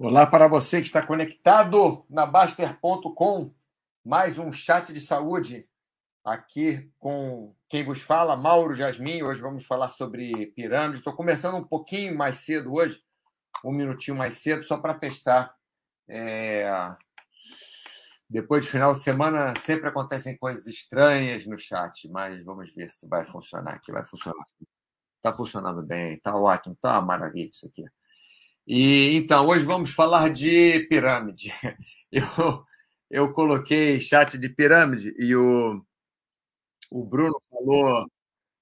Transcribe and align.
Olá 0.00 0.24
para 0.28 0.46
você 0.46 0.80
que 0.80 0.86
está 0.86 1.04
conectado 1.04 2.06
na 2.08 2.24
Baster.com, 2.24 3.52
mais 4.04 4.38
um 4.38 4.52
chat 4.52 4.92
de 4.92 5.00
saúde 5.00 5.68
aqui 6.24 6.88
com 7.00 7.52
quem 7.68 7.84
vos 7.84 8.00
fala, 8.00 8.36
Mauro 8.36 8.74
Jasmin. 8.74 9.24
Hoje 9.24 9.40
vamos 9.40 9.66
falar 9.66 9.88
sobre 9.88 10.52
pirâmide. 10.54 10.98
Estou 10.98 11.12
começando 11.14 11.56
um 11.56 11.64
pouquinho 11.64 12.16
mais 12.16 12.38
cedo 12.38 12.74
hoje, 12.74 13.02
um 13.64 13.72
minutinho 13.72 14.16
mais 14.16 14.36
cedo, 14.36 14.62
só 14.62 14.78
para 14.78 14.94
testar. 14.94 15.52
É... 16.08 16.70
Depois 18.30 18.64
de 18.64 18.70
final 18.70 18.92
de 18.92 19.00
semana 19.00 19.52
sempre 19.56 19.88
acontecem 19.88 20.38
coisas 20.38 20.68
estranhas 20.68 21.44
no 21.44 21.58
chat, 21.58 22.08
mas 22.08 22.44
vamos 22.44 22.72
ver 22.72 22.88
se 22.88 23.08
vai 23.08 23.24
funcionar 23.24 23.74
aqui. 23.74 23.90
Vai 23.90 24.04
funcionar. 24.04 24.44
Está 25.16 25.32
funcionando 25.32 25.84
bem, 25.84 26.14
está 26.14 26.36
ótimo, 26.36 26.76
está 26.76 27.02
maravilha 27.02 27.50
isso 27.50 27.66
aqui. 27.66 27.82
E 28.70 29.16
então, 29.16 29.46
hoje 29.46 29.64
vamos 29.64 29.94
falar 29.94 30.28
de 30.28 30.86
pirâmide. 30.90 31.50
Eu, 32.10 32.64
eu 33.10 33.32
coloquei 33.34 34.00
chat 34.00 34.38
de 34.38 34.48
pirâmide 34.48 35.14
e 35.18 35.36
o, 35.36 35.84
o 36.90 37.04
Bruno 37.04 37.36
falou. 37.50 38.06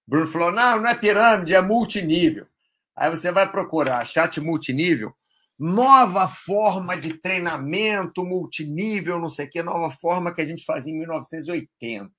Bruno 0.04 0.26
falou: 0.26 0.50
não, 0.50 0.80
não 0.80 0.88
é 0.88 0.96
pirâmide, 0.96 1.54
é 1.54 1.60
multinível. 1.60 2.48
Aí 2.96 3.08
você 3.08 3.30
vai 3.30 3.48
procurar 3.48 4.04
chat 4.04 4.40
multinível, 4.40 5.14
nova 5.56 6.26
forma 6.26 6.96
de 6.96 7.14
treinamento 7.14 8.24
multinível, 8.24 9.20
não 9.20 9.28
sei 9.28 9.46
o 9.46 9.50
quê, 9.50 9.62
nova 9.62 9.90
forma 9.90 10.34
que 10.34 10.40
a 10.40 10.44
gente 10.44 10.64
fazia 10.64 10.92
em 10.92 10.98
1980. 10.98 12.10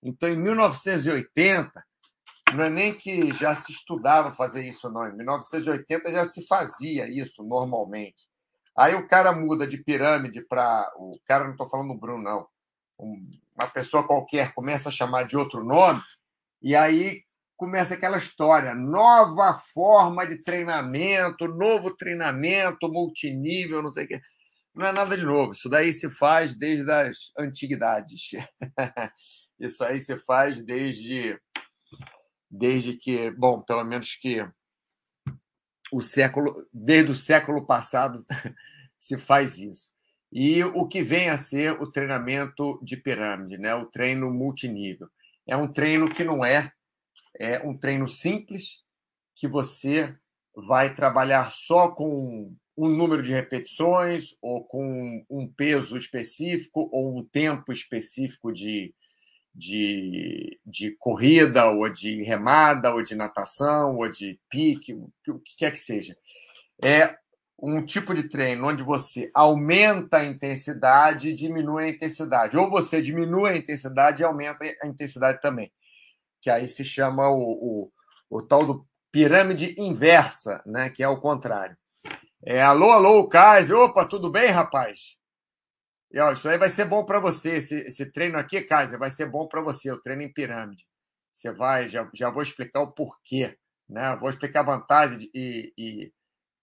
Então, 0.00 0.28
em 0.28 0.36
1980, 0.36 1.84
não 2.54 2.64
é 2.64 2.70
nem 2.70 2.94
que 2.94 3.32
já 3.32 3.54
se 3.54 3.72
estudava 3.72 4.30
fazer 4.30 4.66
isso, 4.66 4.90
não. 4.90 5.06
Em 5.06 5.16
1980 5.16 6.12
já 6.12 6.24
se 6.24 6.46
fazia 6.46 7.08
isso 7.08 7.42
normalmente. 7.42 8.26
Aí 8.76 8.94
o 8.94 9.06
cara 9.06 9.32
muda 9.32 9.66
de 9.66 9.78
pirâmide 9.78 10.42
para. 10.42 10.90
O 10.96 11.18
cara, 11.26 11.44
não 11.44 11.52
estou 11.52 11.68
falando 11.68 11.92
do 11.92 11.98
Bruno, 11.98 12.22
não. 12.22 12.46
Uma 13.54 13.68
pessoa 13.68 14.06
qualquer 14.06 14.54
começa 14.54 14.88
a 14.88 14.92
chamar 14.92 15.24
de 15.24 15.36
outro 15.36 15.64
nome, 15.64 16.02
e 16.60 16.74
aí 16.74 17.22
começa 17.56 17.94
aquela 17.94 18.16
história: 18.16 18.74
nova 18.74 19.54
forma 19.54 20.26
de 20.26 20.42
treinamento, 20.42 21.48
novo 21.48 21.94
treinamento, 21.96 22.88
multinível, 22.88 23.82
não 23.82 23.90
sei 23.90 24.04
o 24.04 24.08
quê. 24.08 24.20
Não 24.74 24.86
é 24.86 24.92
nada 24.92 25.16
de 25.16 25.24
novo. 25.24 25.52
Isso 25.52 25.68
daí 25.68 25.92
se 25.92 26.08
faz 26.08 26.54
desde 26.54 26.90
as 26.90 27.30
antiguidades. 27.38 28.30
Isso 29.60 29.84
aí 29.84 30.00
se 30.00 30.16
faz 30.18 30.62
desde 30.64 31.38
desde 32.52 32.94
que, 32.94 33.30
bom, 33.30 33.62
pelo 33.62 33.82
menos 33.82 34.14
que 34.14 34.46
o 35.90 36.02
século, 36.02 36.68
desde 36.70 37.10
o 37.10 37.14
século 37.14 37.66
passado 37.66 38.26
se 39.00 39.16
faz 39.16 39.58
isso. 39.58 39.90
E 40.30 40.62
o 40.62 40.86
que 40.86 41.02
vem 41.02 41.30
a 41.30 41.36
ser 41.38 41.72
o 41.80 41.90
treinamento 41.90 42.78
de 42.82 42.96
pirâmide, 42.96 43.56
né? 43.58 43.74
o 43.74 43.86
treino 43.86 44.30
multinível. 44.30 45.08
É 45.46 45.56
um 45.56 45.70
treino 45.70 46.10
que 46.10 46.22
não 46.22 46.44
é, 46.44 46.70
é 47.38 47.58
um 47.66 47.76
treino 47.76 48.06
simples, 48.06 48.82
que 49.34 49.48
você 49.48 50.14
vai 50.54 50.94
trabalhar 50.94 51.50
só 51.52 51.88
com 51.88 52.54
um 52.76 52.88
número 52.88 53.22
de 53.22 53.32
repetições, 53.32 54.36
ou 54.40 54.64
com 54.64 55.24
um 55.28 55.46
peso 55.46 55.96
específico, 55.96 56.88
ou 56.92 57.18
um 57.18 57.24
tempo 57.24 57.72
específico 57.72 58.52
de, 58.52 58.94
de, 59.54 60.58
de 60.64 60.96
corrida, 60.98 61.66
ou 61.66 61.88
de 61.88 62.22
remada, 62.22 62.92
ou 62.92 63.02
de 63.02 63.14
natação, 63.14 63.96
ou 63.96 64.10
de 64.10 64.40
pique, 64.48 64.94
o 64.94 65.38
que 65.38 65.56
quer 65.56 65.70
que 65.70 65.80
seja. 65.80 66.16
É 66.82 67.16
um 67.62 67.84
tipo 67.84 68.12
de 68.12 68.28
treino 68.28 68.66
onde 68.66 68.82
você 68.82 69.30
aumenta 69.32 70.18
a 70.18 70.24
intensidade 70.24 71.28
e 71.28 71.34
diminui 71.34 71.84
a 71.84 71.88
intensidade. 71.88 72.56
Ou 72.56 72.68
você 72.68 73.00
diminui 73.00 73.50
a 73.50 73.56
intensidade 73.56 74.22
e 74.22 74.24
aumenta 74.24 74.64
a 74.82 74.86
intensidade 74.86 75.40
também. 75.40 75.72
Que 76.40 76.50
aí 76.50 76.66
se 76.66 76.84
chama 76.84 77.30
o, 77.30 77.38
o, 77.38 77.92
o 78.28 78.42
tal 78.42 78.66
do 78.66 78.86
pirâmide 79.12 79.76
inversa, 79.78 80.60
né? 80.66 80.90
que 80.90 81.04
é 81.04 81.08
o 81.08 81.20
contrário. 81.20 81.76
É, 82.44 82.60
alô, 82.60 82.90
alô, 82.90 83.28
Kaiser. 83.28 83.76
Opa, 83.76 84.04
tudo 84.04 84.28
bem, 84.28 84.50
rapaz? 84.50 85.16
E, 86.12 86.20
ó, 86.20 86.32
isso 86.32 86.48
aí 86.48 86.58
vai 86.58 86.68
ser 86.68 86.84
bom 86.84 87.04
para 87.04 87.18
você. 87.18 87.56
Esse, 87.56 87.80
esse, 87.80 88.06
treino 88.12 88.38
aqui, 88.38 88.60
Kaiser, 88.60 88.98
vai 88.98 89.10
ser 89.10 89.30
bom 89.30 89.48
para 89.48 89.62
você. 89.62 89.90
O 89.90 90.00
treino 90.00 90.22
em 90.22 90.32
pirâmide. 90.32 90.86
Você 91.30 91.50
vai, 91.50 91.88
já, 91.88 92.08
já 92.14 92.28
vou 92.28 92.42
explicar 92.42 92.82
o 92.82 92.92
porquê. 92.92 93.56
Né? 93.88 94.14
Vou 94.16 94.28
explicar 94.28 94.60
a 94.60 94.76
vantagem 94.76 95.30
e, 95.34 95.72
e 95.78 96.12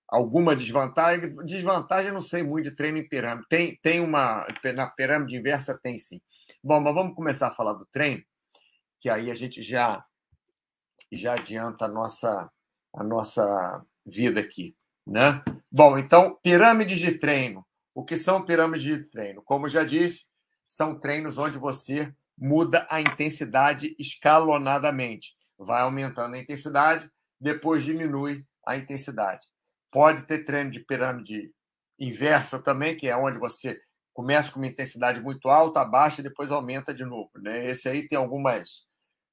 alguma 0.08 0.56
desvantagem. 0.56 1.36
Desvantagem, 1.46 2.12
não 2.12 2.22
sei 2.22 2.44
muito 2.44 2.70
de 2.70 2.76
treino 2.76 3.00
em 3.00 3.08
pirâmide. 3.08 3.48
Tem, 3.50 3.80
tem 3.82 4.00
uma. 4.00 4.46
Na 4.76 4.88
pirâmide 4.88 5.36
inversa, 5.36 5.80
tem 5.82 5.98
sim. 5.98 6.22
Bom, 6.64 6.80
mas 6.80 6.94
vamos 6.94 7.16
começar 7.16 7.48
a 7.48 7.56
falar 7.56 7.74
do 7.74 7.88
treino, 7.88 8.24
que 9.00 9.10
aí 9.10 9.32
a 9.32 9.36
gente 9.36 9.64
já, 9.64 10.04
já 11.12 11.34
adianta 11.34 11.86
a 11.86 11.88
nossa, 11.88 12.52
a 12.94 13.04
nossa 13.04 13.84
vida 14.06 14.40
aqui. 14.40 14.76
Né? 15.08 15.42
Bom, 15.72 15.98
então, 15.98 16.38
pirâmides 16.44 17.00
de 17.00 17.18
treino. 17.18 17.66
O 17.94 18.04
que 18.04 18.18
são 18.18 18.44
pirâmides 18.44 18.84
de 18.84 19.10
treino? 19.10 19.42
Como 19.42 19.68
já 19.68 19.84
disse, 19.84 20.26
são 20.68 21.00
treinos 21.00 21.38
onde 21.38 21.58
você 21.58 22.14
muda 22.38 22.88
a 22.90 23.02
intensidade 23.02 23.96
escalonadamente. 24.00 25.34
Vai 25.58 25.82
aumentando 25.82 26.36
a 26.36 26.40
intensidade, 26.40 27.10
depois 27.40 27.84
diminui 27.84 28.46
a 28.66 28.78
intensidade. 28.78 29.46
Pode 29.92 30.24
ter 30.24 30.46
treino 30.46 30.72
de 30.72 30.80
pirâmide 30.80 31.52
inversa 32.00 32.60
também, 32.60 32.96
que 32.96 33.08
é 33.08 33.18
onde 33.18 33.38
você 33.38 33.80
começa 34.14 34.52
com 34.52 34.60
uma 34.60 34.68
intensidade 34.68 35.22
muito 35.22 35.50
alta, 35.50 35.82
abaixa 35.82 36.22
e 36.22 36.24
depois 36.24 36.52
aumenta 36.52 36.94
de 36.94 37.04
novo. 37.04 37.32
Né? 37.36 37.70
Esse 37.70 37.90
aí 37.90 38.08
tem 38.08 38.18
algumas 38.18 38.86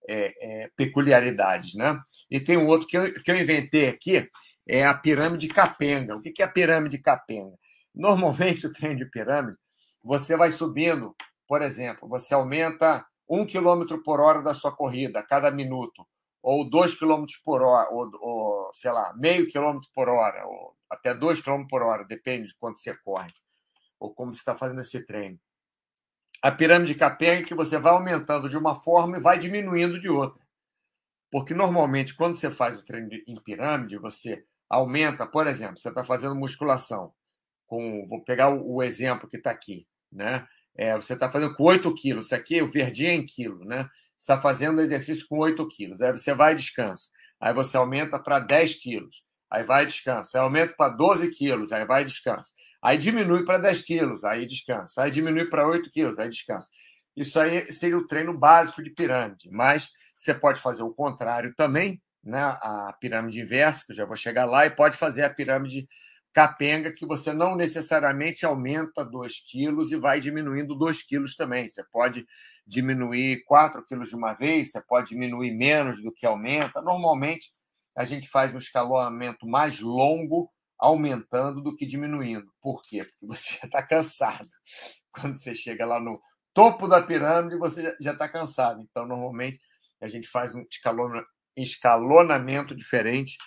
é, 0.08 0.64
é, 0.64 0.70
peculiaridades. 0.76 1.74
Né? 1.74 1.98
E 2.30 2.40
tem 2.40 2.56
um 2.56 2.66
outro 2.66 2.86
que 2.86 2.96
eu, 2.96 3.12
que 3.22 3.30
eu 3.30 3.36
inventei 3.36 3.88
aqui, 3.88 4.28
é 4.68 4.84
a 4.84 4.94
pirâmide 4.94 5.48
capenga. 5.48 6.16
O 6.16 6.20
que 6.20 6.42
é 6.42 6.44
a 6.44 6.48
pirâmide 6.48 6.98
capenga? 6.98 7.56
Normalmente, 7.96 8.66
o 8.66 8.72
treino 8.72 8.98
de 8.98 9.06
pirâmide, 9.06 9.56
você 10.04 10.36
vai 10.36 10.50
subindo, 10.50 11.16
por 11.48 11.62
exemplo, 11.62 12.06
você 12.06 12.34
aumenta 12.34 13.06
um 13.26 13.46
quilômetro 13.46 14.02
por 14.02 14.20
hora 14.20 14.42
da 14.42 14.52
sua 14.52 14.70
corrida 14.70 15.20
a 15.20 15.22
cada 15.22 15.50
minuto, 15.50 16.06
ou 16.42 16.68
dois 16.68 16.94
quilômetros 16.94 17.38
por 17.38 17.62
hora, 17.62 17.88
ou, 17.90 18.10
ou, 18.20 18.70
sei 18.72 18.92
lá, 18.92 19.14
meio 19.16 19.48
quilômetro 19.48 19.88
por 19.94 20.10
hora, 20.10 20.46
ou 20.46 20.76
até 20.90 21.14
dois 21.14 21.40
quilômetros 21.40 21.70
por 21.70 21.82
hora, 21.82 22.04
depende 22.04 22.48
de 22.48 22.54
quanto 22.56 22.78
você 22.78 22.94
corre, 22.98 23.32
ou 23.98 24.14
como 24.14 24.34
você 24.34 24.40
está 24.40 24.54
fazendo 24.54 24.82
esse 24.82 25.04
treino. 25.04 25.40
A 26.42 26.52
pirâmide 26.52 26.94
capenga 26.94 27.40
é 27.40 27.44
que 27.44 27.54
você 27.54 27.78
vai 27.78 27.92
aumentando 27.92 28.48
de 28.48 28.58
uma 28.58 28.74
forma 28.74 29.16
e 29.16 29.20
vai 29.20 29.38
diminuindo 29.38 29.98
de 29.98 30.10
outra. 30.10 30.46
Porque 31.30 31.54
normalmente, 31.54 32.14
quando 32.14 32.34
você 32.34 32.50
faz 32.50 32.76
o 32.76 32.84
treino 32.84 33.08
em 33.26 33.40
pirâmide, 33.42 33.96
você 33.96 34.44
aumenta, 34.68 35.26
por 35.26 35.46
exemplo, 35.46 35.78
você 35.78 35.88
está 35.88 36.04
fazendo 36.04 36.36
musculação 36.36 37.12
com. 37.66 38.06
Vou 38.06 38.22
pegar 38.24 38.50
o, 38.50 38.82
exemplo 38.82 39.28
que 39.28 39.36
está 39.36 39.50
aqui. 39.50 39.86
Né? 40.10 40.46
É, 40.76 40.94
você 40.94 41.14
está 41.14 41.30
fazendo 41.30 41.54
com 41.54 41.64
8 41.64 41.92
quilos. 41.94 42.26
Isso 42.26 42.34
aqui, 42.34 42.62
o 42.62 42.70
verdinho 42.70 43.10
é 43.10 43.14
em 43.14 43.24
quilo. 43.24 43.64
Né? 43.64 43.88
Você 44.16 44.22
está 44.22 44.40
fazendo 44.40 44.80
exercício 44.80 45.26
com 45.28 45.38
8 45.38 45.66
quilos. 45.68 46.00
Aí 46.00 46.10
você 46.10 46.34
vai 46.34 46.52
e 46.52 46.56
descansa. 46.56 47.08
Aí 47.40 47.52
você 47.52 47.76
aumenta 47.76 48.18
para 48.18 48.38
10 48.38 48.76
quilos. 48.76 49.22
Aí 49.50 49.62
vai 49.62 49.84
e 49.84 49.86
descansa. 49.86 50.38
Aí 50.38 50.44
aumenta 50.44 50.74
para 50.76 50.94
12 50.94 51.30
quilos. 51.30 51.72
Aí 51.72 51.84
vai 51.84 52.02
e 52.02 52.06
descansa. 52.06 52.52
Aí 52.82 52.98
diminui 52.98 53.44
para 53.44 53.58
10 53.58 53.82
quilos. 53.82 54.24
Aí 54.24 54.46
descansa. 54.46 55.02
Aí 55.02 55.10
diminui 55.10 55.46
para 55.48 55.66
8 55.66 55.90
quilos. 55.90 56.18
Aí 56.18 56.28
descansa. 56.28 56.68
Isso 57.16 57.40
aí 57.40 57.72
seria 57.72 57.96
o 57.96 58.06
treino 58.06 58.36
básico 58.36 58.82
de 58.82 58.90
pirâmide. 58.90 59.48
Mas 59.50 59.88
você 60.18 60.34
pode 60.34 60.60
fazer 60.60 60.82
o 60.82 60.92
contrário 60.92 61.54
também, 61.54 62.00
né? 62.22 62.40
a 62.40 62.94
pirâmide 63.00 63.40
inversa, 63.40 63.84
que 63.86 63.92
eu 63.92 63.96
já 63.96 64.04
vou 64.04 64.16
chegar 64.16 64.44
lá, 64.44 64.66
e 64.66 64.70
pode 64.70 64.96
fazer 64.96 65.24
a 65.24 65.30
pirâmide 65.30 65.88
capenga 66.36 66.92
que 66.92 67.06
você 67.06 67.32
não 67.32 67.56
necessariamente 67.56 68.44
aumenta 68.44 69.02
2 69.02 69.40
quilos 69.48 69.90
e 69.90 69.96
vai 69.96 70.20
diminuindo 70.20 70.74
2 70.74 71.02
quilos 71.02 71.34
também. 71.34 71.66
Você 71.66 71.82
pode 71.90 72.26
diminuir 72.66 73.42
4 73.46 73.82
quilos 73.86 74.10
de 74.10 74.16
uma 74.16 74.34
vez, 74.34 74.70
você 74.70 74.82
pode 74.82 75.08
diminuir 75.08 75.52
menos 75.52 75.98
do 76.02 76.12
que 76.12 76.26
aumenta. 76.26 76.82
Normalmente, 76.82 77.50
a 77.96 78.04
gente 78.04 78.28
faz 78.28 78.54
um 78.54 78.58
escalonamento 78.58 79.48
mais 79.48 79.80
longo, 79.80 80.52
aumentando 80.78 81.62
do 81.62 81.74
que 81.74 81.86
diminuindo. 81.86 82.52
Por 82.60 82.82
quê? 82.82 82.98
Porque 83.02 83.24
você 83.26 83.56
está 83.64 83.82
cansado. 83.82 84.46
Quando 85.10 85.38
você 85.38 85.54
chega 85.54 85.86
lá 85.86 85.98
no 85.98 86.20
topo 86.52 86.86
da 86.86 87.00
pirâmide, 87.00 87.56
você 87.56 87.96
já 87.98 88.12
está 88.12 88.28
cansado. 88.28 88.82
Então, 88.82 89.06
normalmente, 89.06 89.58
a 90.02 90.06
gente 90.06 90.28
faz 90.28 90.54
um 90.54 90.66
escalonamento 91.56 92.76
diferente 92.76 93.38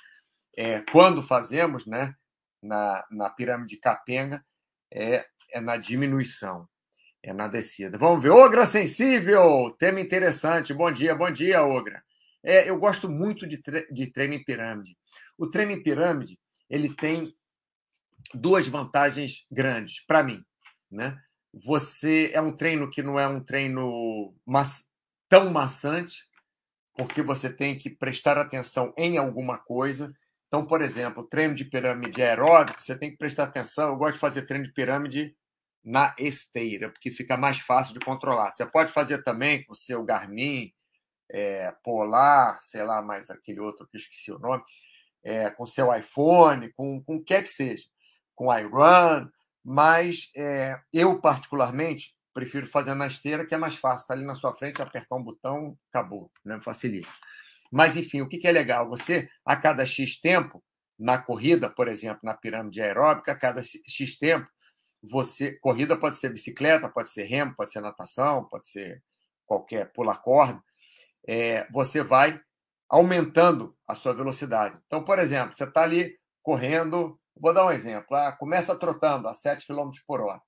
é, 0.57 0.81
quando 0.91 1.21
fazemos, 1.21 1.85
né? 1.85 2.15
Na, 2.61 3.05
na 3.09 3.29
pirâmide 3.29 3.77
capenga 3.77 4.43
é, 4.91 5.25
é 5.51 5.61
na 5.61 5.77
diminuição, 5.77 6.67
é 7.23 7.33
na 7.33 7.47
descida. 7.47 7.97
Vamos 7.97 8.21
ver. 8.21 8.29
Ogra 8.29 8.65
Sensível, 8.65 9.75
tema 9.77 9.99
interessante. 9.99 10.73
Bom 10.73 10.91
dia, 10.91 11.15
bom 11.15 11.31
dia, 11.31 11.63
Ogra. 11.63 12.03
É, 12.43 12.69
eu 12.69 12.77
gosto 12.79 13.09
muito 13.09 13.45
de, 13.45 13.57
tre 13.57 13.87
de 13.91 14.07
treino 14.07 14.33
em 14.33 14.43
pirâmide. 14.43 14.97
O 15.37 15.47
treino 15.47 15.71
em 15.71 15.83
pirâmide 15.83 16.39
ele 16.69 16.93
tem 16.95 17.35
duas 18.33 18.67
vantagens 18.67 19.45
grandes 19.51 20.05
para 20.05 20.23
mim, 20.23 20.43
né? 20.89 21.19
Você 21.53 22.29
é 22.33 22.39
um 22.39 22.55
treino 22.55 22.89
que 22.89 23.01
não 23.01 23.19
é 23.19 23.27
um 23.27 23.43
treino 23.43 24.35
tão 25.27 25.49
maçante, 25.51 26.27
porque 26.95 27.23
você 27.23 27.49
tem 27.49 27.77
que 27.77 27.89
prestar 27.89 28.37
atenção 28.37 28.93
em 28.95 29.17
alguma 29.17 29.57
coisa. 29.57 30.13
Então, 30.49 30.65
por 30.65 30.81
exemplo, 30.81 31.23
treino 31.23 31.53
de 31.53 31.63
pirâmide 31.63 32.23
aeróbico, 32.23 32.81
você 32.81 32.97
tem 32.97 33.11
que 33.11 33.17
prestar 33.17 33.43
atenção. 33.43 33.89
Eu 33.89 33.95
gosto 33.95 34.15
de 34.15 34.19
fazer 34.19 34.47
treino 34.47 34.65
de 34.65 34.73
pirâmide 34.73 35.35
na 35.83 36.15
esteira, 36.17 36.89
porque 36.89 37.11
fica 37.11 37.37
mais 37.37 37.59
fácil 37.59 37.93
de 37.93 37.99
controlar. 37.99 38.51
Você 38.51 38.65
pode 38.65 38.91
fazer 38.91 39.23
também 39.23 39.63
com 39.63 39.73
o 39.73 39.75
seu 39.75 40.03
Garmin, 40.03 40.73
é, 41.31 41.71
Polar, 41.83 42.59
sei 42.61 42.83
lá, 42.83 42.99
mais 42.99 43.29
aquele 43.29 43.59
outro 43.59 43.87
que 43.87 43.95
eu 43.95 43.99
esqueci 43.99 44.31
o 44.31 44.39
nome, 44.39 44.63
é, 45.23 45.51
com 45.51 45.67
seu 45.67 45.95
iPhone, 45.95 46.73
com, 46.73 47.01
com 47.03 47.17
o 47.17 47.23
que 47.23 47.35
é 47.35 47.41
que 47.43 47.49
seja, 47.49 47.85
com 48.33 48.51
iRun, 48.51 49.29
mas 49.63 50.31
é, 50.35 50.79
eu, 50.91 51.21
particularmente, 51.21 52.15
prefiro 52.33 52.65
fazer 52.65 52.95
na 52.95 53.05
esteira, 53.05 53.45
que 53.45 53.53
é 53.53 53.57
mais 53.57 53.75
fácil. 53.75 54.01
Está 54.01 54.15
ali 54.15 54.25
na 54.25 54.33
sua 54.33 54.53
frente, 54.53 54.81
apertar 54.81 55.15
um 55.15 55.23
botão, 55.23 55.77
acabou, 55.89 56.31
né? 56.43 56.59
facilita. 56.61 57.09
Mas, 57.71 57.95
enfim, 57.95 58.21
o 58.21 58.27
que, 58.27 58.45
é 58.47 58.51
legal? 58.51 58.89
Você, 58.89 59.29
a 59.45 59.55
cada 59.55 59.85
X 59.85 60.19
tempo, 60.19 60.63
na 60.97 61.17
corrida, 61.17 61.69
por 61.69 61.87
exemplo, 61.87 62.19
na 62.23 62.33
pirâmide 62.33 62.81
aeróbica, 62.81 63.31
a 63.31 63.35
cada 63.35 63.61
X 63.61 64.17
tempo, 64.17 64.47
você. 65.01 65.57
Corrida 65.59 65.95
pode 65.97 66.17
ser 66.17 66.29
bicicleta, 66.29 66.89
pode 66.89 67.11
ser 67.11 67.23
remo, 67.23 67.55
pode 67.55 67.71
ser 67.71 67.81
natação, 67.81 68.45
pode 68.45 68.69
ser 68.69 69.01
qualquer 69.45 69.91
pular 69.93 70.17
corda. 70.17 70.61
É, 71.27 71.67
você 71.71 72.03
vai 72.03 72.39
aumentando 72.89 73.75
a 73.87 73.93
sua 73.93 74.13
velocidade. 74.13 74.77
Então, 74.85 75.03
por 75.03 75.19
exemplo, 75.19 75.53
você 75.53 75.63
está 75.63 75.83
ali 75.83 76.17
correndo, 76.41 77.19
vou 77.39 77.53
dar 77.53 77.65
um 77.65 77.71
exemplo, 77.71 78.15
ah, 78.15 78.31
começa 78.31 78.75
trotando 78.75 79.27
a 79.27 79.33
7 79.33 79.67
km 79.67 79.91
por 80.07 80.21
hora. 80.21 80.41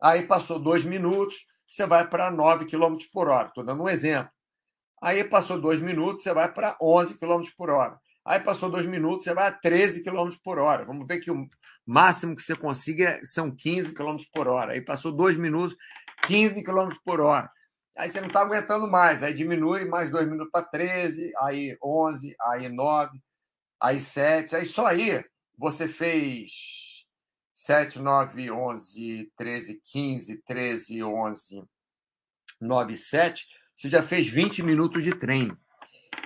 Aí 0.00 0.26
passou 0.26 0.60
dois 0.60 0.84
minutos, 0.84 1.46
você 1.68 1.86
vai 1.86 2.06
para 2.08 2.30
9 2.30 2.66
km 2.66 2.96
por 3.12 3.28
hora. 3.28 3.48
Estou 3.48 3.64
dando 3.64 3.82
um 3.82 3.88
exemplo. 3.88 4.30
Aí 5.00 5.22
passou 5.24 5.60
dois 5.60 5.80
minutos, 5.80 6.22
você 6.22 6.32
vai 6.32 6.52
para 6.52 6.76
11 6.80 7.18
km 7.18 7.42
por 7.56 7.70
hora. 7.70 7.98
Aí 8.24 8.40
passou 8.40 8.70
dois 8.70 8.84
minutos, 8.84 9.24
você 9.24 9.32
vai 9.32 9.48
a 9.48 9.52
13 9.52 10.02
km 10.02 10.30
por 10.44 10.58
hora. 10.58 10.84
Vamos 10.84 11.06
ver 11.06 11.18
que 11.18 11.30
o 11.30 11.48
máximo 11.86 12.36
que 12.36 12.42
você 12.42 12.54
consiga 12.54 13.18
são 13.24 13.50
15 13.50 13.94
km 13.94 14.16
por 14.32 14.48
hora. 14.48 14.72
Aí 14.72 14.82
passou 14.82 15.10
dois 15.10 15.36
minutos, 15.36 15.76
15 16.26 16.62
km 16.62 16.90
por 17.04 17.20
hora. 17.20 17.50
Aí 17.96 18.08
você 18.08 18.20
não 18.20 18.28
está 18.28 18.42
aguentando 18.42 18.86
mais, 18.86 19.22
aí 19.22 19.32
diminui 19.32 19.84
mais 19.84 20.10
dois 20.10 20.28
minutos 20.28 20.52
para 20.52 20.64
13, 20.64 21.32
aí 21.38 21.76
11, 21.82 22.36
aí 22.40 22.68
9, 22.68 23.18
aí 23.80 24.00
7. 24.00 24.56
Aí 24.56 24.66
só 24.66 24.86
aí 24.86 25.24
você 25.56 25.88
fez 25.88 26.52
7, 27.54 27.98
9, 27.98 28.52
11, 28.52 29.32
13, 29.36 29.80
15, 29.84 30.42
13, 30.46 31.02
11, 31.02 31.64
9, 32.60 32.96
7. 32.96 33.46
Você 33.78 33.88
já 33.88 34.02
fez 34.02 34.26
20 34.26 34.64
minutos 34.64 35.04
de 35.04 35.14
treino. 35.14 35.56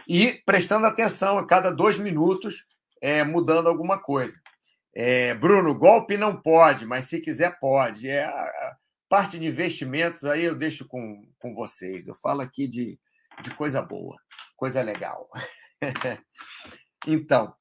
E 0.08 0.40
prestando 0.46 0.86
atenção 0.86 1.38
a 1.38 1.46
cada 1.46 1.70
dois 1.70 1.98
minutos, 1.98 2.64
é, 2.98 3.22
mudando 3.22 3.68
alguma 3.68 4.00
coisa. 4.00 4.40
É, 4.94 5.34
Bruno, 5.34 5.74
golpe 5.74 6.16
não 6.16 6.40
pode, 6.40 6.86
mas 6.86 7.04
se 7.04 7.20
quiser, 7.20 7.58
pode. 7.60 8.08
É, 8.08 8.24
a 8.24 8.76
parte 9.06 9.38
de 9.38 9.46
investimentos 9.46 10.24
aí 10.24 10.44
eu 10.44 10.56
deixo 10.56 10.88
com, 10.88 11.22
com 11.38 11.54
vocês. 11.54 12.06
Eu 12.06 12.16
falo 12.16 12.40
aqui 12.40 12.66
de, 12.66 12.98
de 13.42 13.54
coisa 13.54 13.82
boa, 13.82 14.16
coisa 14.56 14.80
legal. 14.80 15.28
então, 17.06 17.54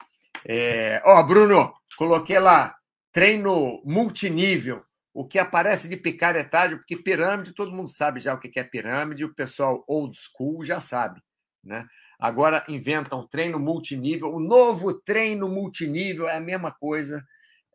é, 0.47 1.01
ó, 1.03 1.21
Bruno, 1.21 1.73
coloquei 1.97 2.39
lá 2.39 2.73
treino 3.11 3.81
multinível. 3.83 4.85
O 5.13 5.27
que 5.27 5.37
aparece 5.37 5.89
de 5.89 5.97
picaretagem, 5.97 6.77
porque 6.77 6.95
pirâmide, 6.95 7.53
todo 7.53 7.71
mundo 7.71 7.89
sabe 7.89 8.19
já 8.19 8.33
o 8.33 8.39
que 8.39 8.59
é 8.59 8.63
pirâmide, 8.63 9.25
o 9.25 9.35
pessoal 9.35 9.83
old 9.87 10.17
school 10.17 10.63
já 10.63 10.79
sabe. 10.79 11.21
Né? 11.63 11.85
Agora 12.17 12.63
inventam 12.67 13.27
treino 13.27 13.59
multinível. 13.59 14.33
O 14.33 14.39
novo 14.39 14.93
treino 14.93 15.49
multinível 15.49 16.29
é 16.29 16.37
a 16.37 16.41
mesma 16.41 16.71
coisa, 16.71 17.23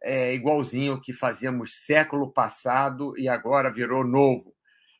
é 0.02 0.32
igualzinho 0.34 1.00
que 1.00 1.12
fazíamos 1.12 1.84
século 1.84 2.32
passado 2.32 3.18
e 3.18 3.28
agora 3.28 3.72
virou 3.72 4.04
novo. 4.04 4.54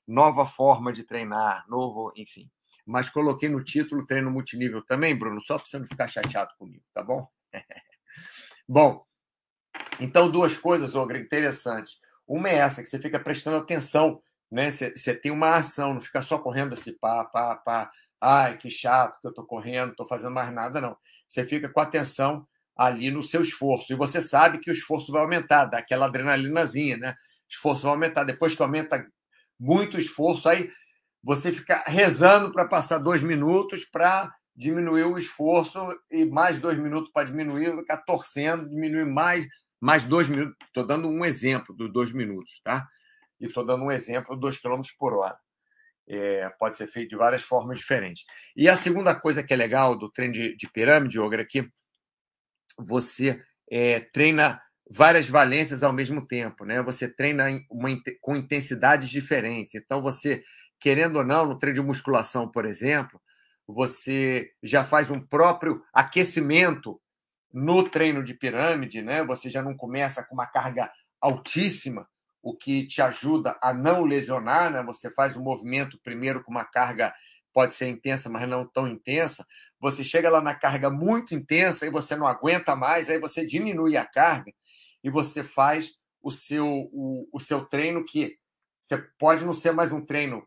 Nova 0.07 0.45
forma 0.45 0.93
de 0.93 1.05
treinar, 1.05 1.65
novo, 1.69 2.13
enfim. 2.17 2.51
Mas 2.85 3.09
coloquei 3.09 3.49
no 3.49 3.65
título 3.65 4.07
treino 4.07 4.31
multinível 4.31 4.83
também, 4.83 5.17
Bruno, 5.17 5.43
só 5.43 5.59
para 5.59 5.67
você 5.67 5.79
não 5.79 5.87
ficar 5.87 6.07
chateado 6.07 6.53
comigo, 6.57 6.85
tá 6.95 7.03
bom? 7.03 7.27
bom, 8.69 9.05
então 9.99 10.31
duas 10.31 10.57
coisas, 10.57 10.95
Ogre, 10.95 11.19
interessantes. 11.19 11.99
Uma 12.27 12.49
é 12.49 12.57
essa, 12.57 12.83
que 12.83 12.89
você 12.89 12.99
fica 12.99 13.21
prestando 13.21 13.57
atenção, 13.57 14.21
né? 14.51 14.71
Você, 14.71 14.97
você 14.97 15.15
tem 15.15 15.31
uma 15.31 15.57
ação, 15.57 15.95
não 15.95 16.01
fica 16.01 16.23
só 16.23 16.39
correndo 16.39 16.75
assim, 16.75 16.93
pá, 16.99 17.25
pá, 17.25 17.57
pá 17.57 17.91
ai, 18.21 18.57
que 18.57 18.71
chato 18.71 19.21
que 19.21 19.27
eu 19.27 19.31
estou 19.31 19.45
correndo, 19.47 19.91
estou 19.91 20.07
fazendo 20.07 20.33
mais 20.33 20.53
nada, 20.53 20.81
não. 20.81 20.97
Você 21.29 21.45
fica 21.45 21.69
com 21.69 21.81
atenção 21.81 22.47
ali 22.77 23.11
no 23.11 23.23
seu 23.23 23.41
esforço. 23.41 23.93
E 23.93 23.97
você 23.97 24.21
sabe 24.21 24.59
que 24.59 24.71
o 24.71 24.73
esforço 24.73 25.13
vai 25.13 25.23
aumentar, 25.23 25.67
dá 25.67 25.79
aquela 25.79 26.07
adrenalinazinha, 26.07 26.97
né? 26.97 27.11
O 27.13 27.15
esforço 27.49 27.83
vai 27.83 27.93
aumentar. 27.93 28.25
Depois 28.25 28.55
que 28.55 28.63
aumenta 28.63 29.07
muito 29.59 29.97
o 29.97 30.01
esforço, 30.01 30.49
aí 30.49 30.71
você 31.23 31.53
fica 31.53 31.83
rezando 31.87 32.53
para 32.53 32.67
passar 32.67 32.99
dois 32.99 33.23
minutos 33.23 33.85
para 33.85 34.33
diminuir 34.55 35.05
o 35.05 35.19
esforço 35.19 35.79
e 36.11 36.25
mais 36.25 36.59
dois 36.59 36.79
minutos 36.79 37.11
para 37.13 37.27
diminuir, 37.27 37.77
ficar 37.77 37.99
torcendo, 37.99 38.69
diminuir 38.69 39.05
mais, 39.05 39.47
mais 39.81 40.05
dois 40.05 40.29
minutos. 40.29 40.57
Estou 40.67 40.87
dando 40.87 41.09
um 41.09 41.25
exemplo 41.25 41.75
dos 41.75 41.93
dois 41.93 42.13
minutos, 42.13 42.61
tá? 42.65 42.87
E 43.41 43.47
estou 43.47 43.65
dando 43.65 43.85
um 43.85 43.91
exemplo, 43.91 44.37
dois 44.37 44.59
quilômetros 44.59 44.95
por 44.97 45.15
hora. 45.15 45.39
É, 46.09 46.49
pode 46.59 46.77
ser 46.77 46.87
feito 46.87 47.11
de 47.11 47.17
várias 47.17 47.43
formas 47.43 47.79
diferentes. 47.79 48.25
E 48.57 48.69
a 48.69 48.77
segunda 48.77 49.15
coisa 49.15 49.43
que 49.43 49.53
é 49.53 49.57
legal 49.57 49.99
do 49.99 50.11
treino 50.11 50.35
de, 50.35 50.57
de 50.57 50.71
pirâmide, 50.71 51.19
Ogra, 51.19 51.43
é 51.43 51.45
que 51.45 51.69
você 52.79 53.43
é, 53.71 54.01
treina 54.01 54.61
várias 54.89 55.29
valências 55.29 55.83
ao 55.83 55.93
mesmo 55.93 56.25
tempo, 56.27 56.65
né? 56.65 56.83
Você 56.83 57.09
treina 57.09 57.47
uma, 57.71 57.89
com 58.21 58.37
intensidades 58.37 59.09
diferentes. 59.09 59.75
Então, 59.75 60.01
você, 60.01 60.43
querendo 60.81 61.17
ou 61.17 61.25
não, 61.25 61.47
no 61.47 61.59
treino 61.59 61.81
de 61.81 61.87
musculação, 61.87 62.49
por 62.51 62.65
exemplo, 62.65 63.21
você 63.67 64.49
já 64.63 64.85
faz 64.85 65.11
um 65.11 65.21
próprio 65.21 65.83
aquecimento 65.93 67.01
no 67.53 67.89
treino 67.89 68.23
de 68.23 68.35
pirâmide, 68.35 69.03
né? 69.03 69.25
Você 69.25 69.49
já 69.49 69.63
não 69.63 69.77
começa 69.77 70.25
com 70.25 70.35
uma 70.35 70.47
carga 70.47 70.91
altíssima, 71.21 72.09
o 72.43 72.55
que 72.57 72.87
te 72.87 73.03
ajuda 73.03 73.59
a 73.63 73.73
não 73.73 74.05
lesionar, 74.05 74.71
né? 74.71 74.83
Você 74.85 75.11
faz 75.11 75.37
o 75.37 75.43
movimento 75.43 75.99
primeiro 76.03 76.43
com 76.43 76.51
uma 76.51 76.65
carga 76.65 77.15
pode 77.53 77.73
ser 77.73 77.89
intensa, 77.89 78.29
mas 78.29 78.47
não 78.47 78.67
tão 78.67 78.87
intensa. 78.87 79.47
Você 79.81 80.05
chega 80.05 80.29
lá 80.29 80.43
na 80.43 80.55
carga 80.55 80.91
muito 80.91 81.35
intensa 81.35 81.87
e 81.87 81.91
você 81.91 82.15
não 82.15 82.27
aguenta 82.27 82.77
mais, 82.77 83.09
aí 83.09 83.19
você 83.19 83.47
diminui 83.47 83.97
a 83.97 84.05
carga 84.05 84.53
e 85.03 85.09
você 85.09 85.43
faz 85.43 85.95
o 86.23 86.31
seu 86.31 86.67
o, 86.93 87.27
o 87.33 87.41
seu 87.41 87.65
treino 87.65 88.05
que 88.05 88.37
você 88.81 88.99
pode 89.19 89.45
não 89.45 89.55
ser 89.55 89.73
mais 89.73 89.91
um 89.91 90.05
treino 90.05 90.47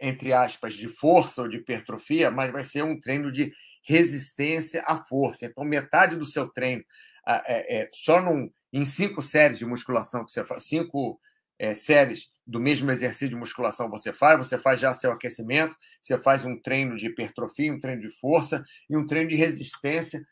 entre 0.00 0.32
aspas 0.32 0.74
de 0.74 0.88
força 0.88 1.42
ou 1.42 1.48
de 1.48 1.58
hipertrofia, 1.58 2.30
mas 2.30 2.52
vai 2.52 2.62
ser 2.62 2.82
um 2.82 2.98
treino 2.98 3.30
de 3.30 3.52
resistência 3.86 4.82
à 4.86 5.04
força. 5.04 5.46
Então 5.46 5.64
metade 5.64 6.16
do 6.16 6.24
seu 6.24 6.48
treino 6.48 6.84
é, 7.26 7.82
é, 7.82 7.88
só 7.92 8.20
num, 8.20 8.50
em 8.72 8.84
cinco 8.84 9.22
séries 9.22 9.58
de 9.58 9.66
musculação 9.66 10.24
que 10.24 10.30
você 10.30 10.44
faz, 10.44 10.64
cinco 10.64 11.20
é, 11.58 11.74
séries 11.74 12.30
do 12.46 12.60
mesmo 12.60 12.90
exercício 12.90 13.30
de 13.30 13.36
musculação 13.36 13.90
você 13.90 14.12
faz, 14.12 14.38
você 14.38 14.58
faz 14.58 14.78
já 14.78 14.92
seu 14.92 15.10
aquecimento, 15.10 15.76
você 16.00 16.18
faz 16.18 16.44
um 16.44 16.56
treino 16.60 16.96
de 16.96 17.06
hipertrofia, 17.06 17.72
um 17.72 17.80
treino 17.80 18.02
de 18.02 18.10
força 18.10 18.64
e 18.88 18.96
um 18.96 19.06
treino 19.06 19.30
de 19.30 19.36
resistência, 19.36 20.24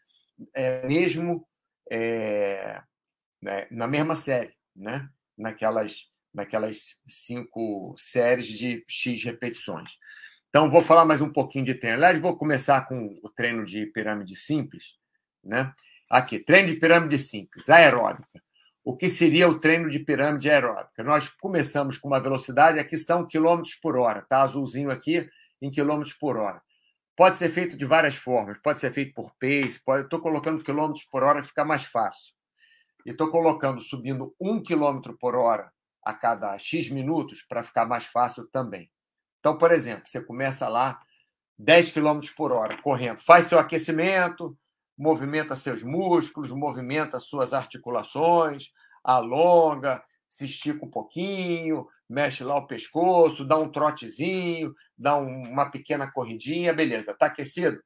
é, 0.54 0.86
mesmo 0.86 1.46
é, 1.90 2.80
né, 3.42 3.66
na 3.70 3.86
mesma 3.86 4.14
série, 4.14 4.54
né? 4.74 5.08
naquelas, 5.36 6.06
naquelas 6.32 7.00
cinco 7.06 7.94
séries 7.98 8.46
de 8.46 8.84
X 8.88 9.22
repetições. 9.24 9.98
Então, 10.54 10.70
vou 10.70 10.82
falar 10.82 11.04
mais 11.04 11.20
um 11.20 11.32
pouquinho 11.32 11.64
de 11.64 11.74
treino. 11.74 11.96
Aliás, 11.96 12.20
vou 12.20 12.36
começar 12.36 12.82
com 12.82 13.18
o 13.24 13.28
treino 13.28 13.64
de 13.64 13.86
pirâmide 13.86 14.36
simples, 14.36 14.94
né? 15.42 15.74
Aqui, 16.08 16.38
treino 16.38 16.68
de 16.68 16.76
pirâmide 16.76 17.18
simples, 17.18 17.68
aeróbica. 17.68 18.40
O 18.84 18.96
que 18.96 19.10
seria 19.10 19.48
o 19.48 19.58
treino 19.58 19.90
de 19.90 19.98
pirâmide 19.98 20.48
aeróbica? 20.48 21.02
Nós 21.02 21.28
começamos 21.28 21.98
com 21.98 22.06
uma 22.06 22.20
velocidade, 22.20 22.78
aqui 22.78 22.96
são 22.96 23.26
quilômetros 23.26 23.74
por 23.74 23.96
hora, 23.96 24.22
tá? 24.22 24.42
Azulzinho 24.42 24.92
aqui 24.92 25.28
em 25.60 25.72
quilômetros 25.72 26.14
por 26.14 26.36
hora. 26.36 26.62
Pode 27.16 27.36
ser 27.36 27.48
feito 27.48 27.76
de 27.76 27.84
várias 27.84 28.14
formas, 28.14 28.56
pode 28.56 28.78
ser 28.78 28.92
feito 28.92 29.12
por 29.12 29.34
pace, 29.40 29.82
pode... 29.84 30.04
estou 30.04 30.20
colocando 30.20 30.62
quilômetros 30.62 31.04
por 31.06 31.24
hora, 31.24 31.42
fica 31.42 31.64
mais 31.64 31.82
fácil. 31.82 32.32
E 33.04 33.10
estou 33.10 33.28
colocando, 33.28 33.80
subindo 33.80 34.32
um 34.40 34.62
quilômetro 34.62 35.18
por 35.18 35.34
hora 35.34 35.72
a 36.00 36.14
cada 36.14 36.56
X 36.58 36.88
minutos 36.90 37.42
para 37.42 37.64
ficar 37.64 37.86
mais 37.86 38.04
fácil 38.04 38.46
também. 38.52 38.88
Então, 39.44 39.58
por 39.58 39.72
exemplo, 39.72 40.04
você 40.06 40.22
começa 40.22 40.66
lá 40.70 40.98
10 41.58 41.90
quilômetros 41.90 42.32
por 42.32 42.50
hora 42.50 42.80
correndo, 42.80 43.18
faz 43.18 43.46
seu 43.46 43.58
aquecimento, 43.58 44.56
movimenta 44.96 45.54
seus 45.54 45.82
músculos, 45.82 46.50
movimenta 46.50 47.18
suas 47.18 47.52
articulações, 47.52 48.70
alonga, 49.04 50.02
se 50.30 50.46
estica 50.46 50.86
um 50.86 50.90
pouquinho, 50.90 51.86
mexe 52.08 52.42
lá 52.42 52.56
o 52.56 52.66
pescoço, 52.66 53.44
dá 53.44 53.58
um 53.58 53.70
trotezinho, 53.70 54.74
dá 54.96 55.14
um, 55.14 55.42
uma 55.42 55.70
pequena 55.70 56.10
corridinha, 56.10 56.72
beleza. 56.72 57.10
Está 57.10 57.26
aquecido? 57.26 57.78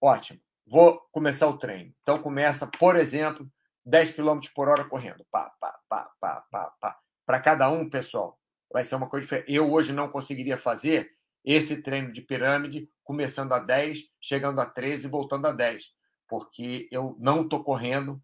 Ótimo. 0.00 0.38
Vou 0.64 1.00
começar 1.10 1.48
o 1.48 1.58
treino. 1.58 1.92
Então 2.02 2.22
começa, 2.22 2.70
por 2.78 2.94
exemplo, 2.94 3.50
10 3.84 4.12
km 4.12 4.38
por 4.54 4.68
hora 4.68 4.84
correndo. 4.84 5.26
Pá, 5.28 5.52
pá, 5.60 5.76
pá, 5.88 6.08
pá, 6.20 6.44
pá, 6.52 6.72
pá. 6.80 6.98
Para 7.26 7.40
cada 7.40 7.68
um, 7.68 7.90
pessoal, 7.90 8.37
vai 8.70 8.84
ser 8.84 8.94
uma 8.94 9.08
coisa 9.08 9.24
diferente. 9.24 9.52
Eu 9.52 9.70
hoje 9.70 9.92
não 9.92 10.08
conseguiria 10.08 10.56
fazer 10.56 11.10
esse 11.44 11.82
treino 11.82 12.12
de 12.12 12.20
pirâmide 12.20 12.90
começando 13.02 13.52
a 13.52 13.58
10, 13.58 14.00
chegando 14.20 14.60
a 14.60 14.66
13 14.66 15.06
e 15.06 15.10
voltando 15.10 15.46
a 15.46 15.52
10, 15.52 15.84
porque 16.28 16.88
eu 16.90 17.16
não 17.18 17.42
estou 17.42 17.64
correndo 17.64 18.22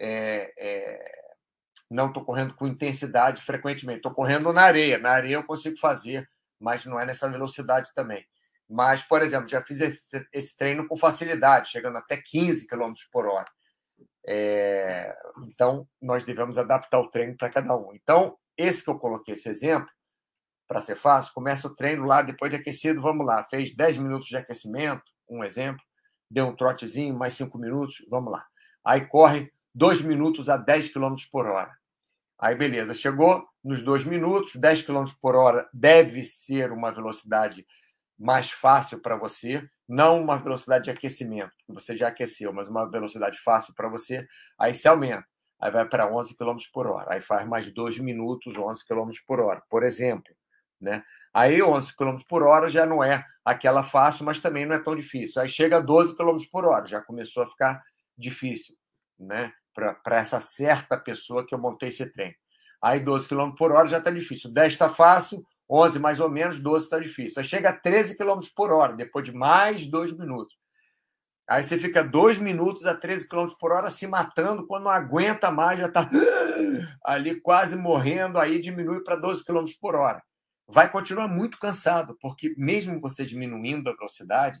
é, 0.00 0.52
é, 0.56 1.18
não 1.90 2.08
estou 2.08 2.24
correndo 2.24 2.54
com 2.54 2.66
intensidade 2.66 3.42
frequentemente. 3.42 3.98
Estou 3.98 4.14
correndo 4.14 4.52
na 4.52 4.62
areia. 4.62 4.98
Na 4.98 5.10
areia 5.10 5.36
eu 5.36 5.44
consigo 5.44 5.78
fazer, 5.78 6.28
mas 6.60 6.84
não 6.84 7.00
é 7.00 7.06
nessa 7.06 7.28
velocidade 7.28 7.92
também. 7.94 8.26
Mas, 8.68 9.02
por 9.02 9.22
exemplo, 9.22 9.48
já 9.48 9.62
fiz 9.62 9.80
esse 10.32 10.56
treino 10.56 10.86
com 10.86 10.96
facilidade, 10.96 11.70
chegando 11.70 11.96
até 11.96 12.18
15 12.18 12.66
km 12.66 12.92
por 13.10 13.26
hora. 13.26 13.50
É... 14.26 15.16
Então, 15.48 15.88
nós 16.00 16.24
devemos 16.24 16.58
adaptar 16.58 17.00
o 17.00 17.08
treino 17.10 17.36
para 17.36 17.50
cada 17.50 17.74
um. 17.74 17.94
Então, 17.94 18.36
esse 18.58 18.84
que 18.84 18.90
eu 18.90 18.98
coloquei, 18.98 19.34
esse 19.34 19.48
exemplo, 19.48 19.88
para 20.66 20.82
ser 20.82 20.96
fácil, 20.96 21.32
começa 21.32 21.66
o 21.66 21.74
treino 21.74 22.04
lá, 22.04 22.20
depois 22.20 22.50
de 22.50 22.58
aquecido, 22.58 23.00
vamos 23.00 23.26
lá. 23.26 23.46
Fez 23.48 23.74
10 23.74 23.98
minutos 23.98 24.28
de 24.28 24.36
aquecimento, 24.36 25.04
um 25.30 25.42
exemplo, 25.42 25.82
deu 26.30 26.46
um 26.46 26.54
trotezinho, 26.54 27.16
mais 27.16 27.34
5 27.34 27.56
minutos, 27.56 28.04
vamos 28.10 28.32
lá. 28.32 28.44
Aí 28.84 29.06
corre 29.06 29.50
2 29.74 30.02
minutos 30.02 30.50
a 30.50 30.56
10 30.56 30.90
km 30.90 31.14
por 31.30 31.46
hora. 31.46 31.72
Aí, 32.38 32.54
beleza, 32.54 32.94
chegou 32.94 33.48
nos 33.64 33.82
2 33.82 34.04
minutos, 34.04 34.54
10 34.54 34.82
km 34.82 35.04
por 35.20 35.34
hora 35.34 35.68
deve 35.72 36.22
ser 36.22 36.70
uma 36.70 36.92
velocidade 36.92 37.66
mais 38.18 38.50
fácil 38.50 39.00
para 39.00 39.16
você, 39.16 39.68
não 39.88 40.20
uma 40.20 40.36
velocidade 40.36 40.84
de 40.84 40.90
aquecimento, 40.90 41.52
que 41.66 41.72
você 41.72 41.96
já 41.96 42.08
aqueceu, 42.08 42.52
mas 42.52 42.68
uma 42.68 42.88
velocidade 42.88 43.38
fácil 43.40 43.72
para 43.74 43.88
você, 43.88 44.26
aí 44.58 44.74
se 44.74 44.86
aumenta. 44.86 45.26
Aí 45.60 45.70
vai 45.70 45.86
para 45.88 46.12
11 46.12 46.36
km 46.36 46.56
por 46.72 46.86
hora. 46.86 47.14
Aí 47.14 47.20
faz 47.20 47.46
mais 47.46 47.70
2 47.72 47.98
minutos, 47.98 48.56
11 48.56 48.84
km 48.86 49.10
por 49.26 49.40
hora, 49.40 49.62
por 49.68 49.82
exemplo. 49.82 50.34
Né? 50.80 51.02
Aí 51.34 51.62
11 51.62 51.96
km 51.96 52.18
por 52.28 52.42
hora 52.42 52.68
já 52.68 52.86
não 52.86 53.02
é 53.02 53.24
aquela 53.44 53.82
fácil, 53.82 54.24
mas 54.24 54.40
também 54.40 54.64
não 54.64 54.74
é 54.74 54.78
tão 54.78 54.94
difícil. 54.94 55.42
Aí 55.42 55.48
chega 55.48 55.78
a 55.78 55.80
12 55.80 56.16
km 56.16 56.38
por 56.50 56.64
hora, 56.64 56.86
já 56.86 57.00
começou 57.00 57.42
a 57.42 57.46
ficar 57.46 57.82
difícil. 58.16 58.76
Né? 59.18 59.52
para 60.02 60.16
essa 60.16 60.40
certa 60.40 60.96
pessoa 60.96 61.46
que 61.46 61.54
eu 61.54 61.58
montei 61.58 61.88
esse 61.88 62.04
treino. 62.06 62.34
Aí 62.82 63.00
12 63.00 63.28
km 63.28 63.52
por 63.56 63.72
hora 63.72 63.88
já 63.88 63.98
está 63.98 64.10
difícil. 64.10 64.50
10 64.50 64.72
está 64.72 64.88
fácil, 64.88 65.44
11 65.68 65.98
mais 65.98 66.20
ou 66.20 66.28
menos, 66.28 66.60
12 66.60 66.84
está 66.84 66.98
difícil. 66.98 67.40
Aí 67.40 67.44
chega 67.44 67.70
a 67.70 67.72
13 67.72 68.16
km 68.16 68.40
por 68.54 68.72
hora, 68.72 68.94
depois 68.94 69.24
de 69.24 69.32
mais 69.32 69.86
dois 69.86 70.12
minutos. 70.12 70.56
Aí 71.48 71.64
você 71.64 71.78
fica 71.78 72.04
dois 72.04 72.38
minutos 72.38 72.84
a 72.84 72.94
13 72.94 73.26
km 73.26 73.48
por 73.58 73.72
hora 73.72 73.88
se 73.88 74.06
matando, 74.06 74.66
quando 74.66 74.84
não 74.84 74.90
aguenta 74.90 75.50
mais, 75.50 75.80
já 75.80 75.86
está 75.86 76.08
ali 77.02 77.40
quase 77.40 77.74
morrendo, 77.74 78.38
aí 78.38 78.60
diminui 78.60 79.02
para 79.02 79.16
12 79.16 79.44
km 79.44 79.64
por 79.80 79.94
hora. 79.94 80.22
Vai 80.66 80.92
continuar 80.92 81.26
muito 81.26 81.58
cansado, 81.58 82.18
porque 82.20 82.54
mesmo 82.58 83.00
você 83.00 83.24
diminuindo 83.24 83.88
a 83.88 83.94
velocidade, 83.94 84.60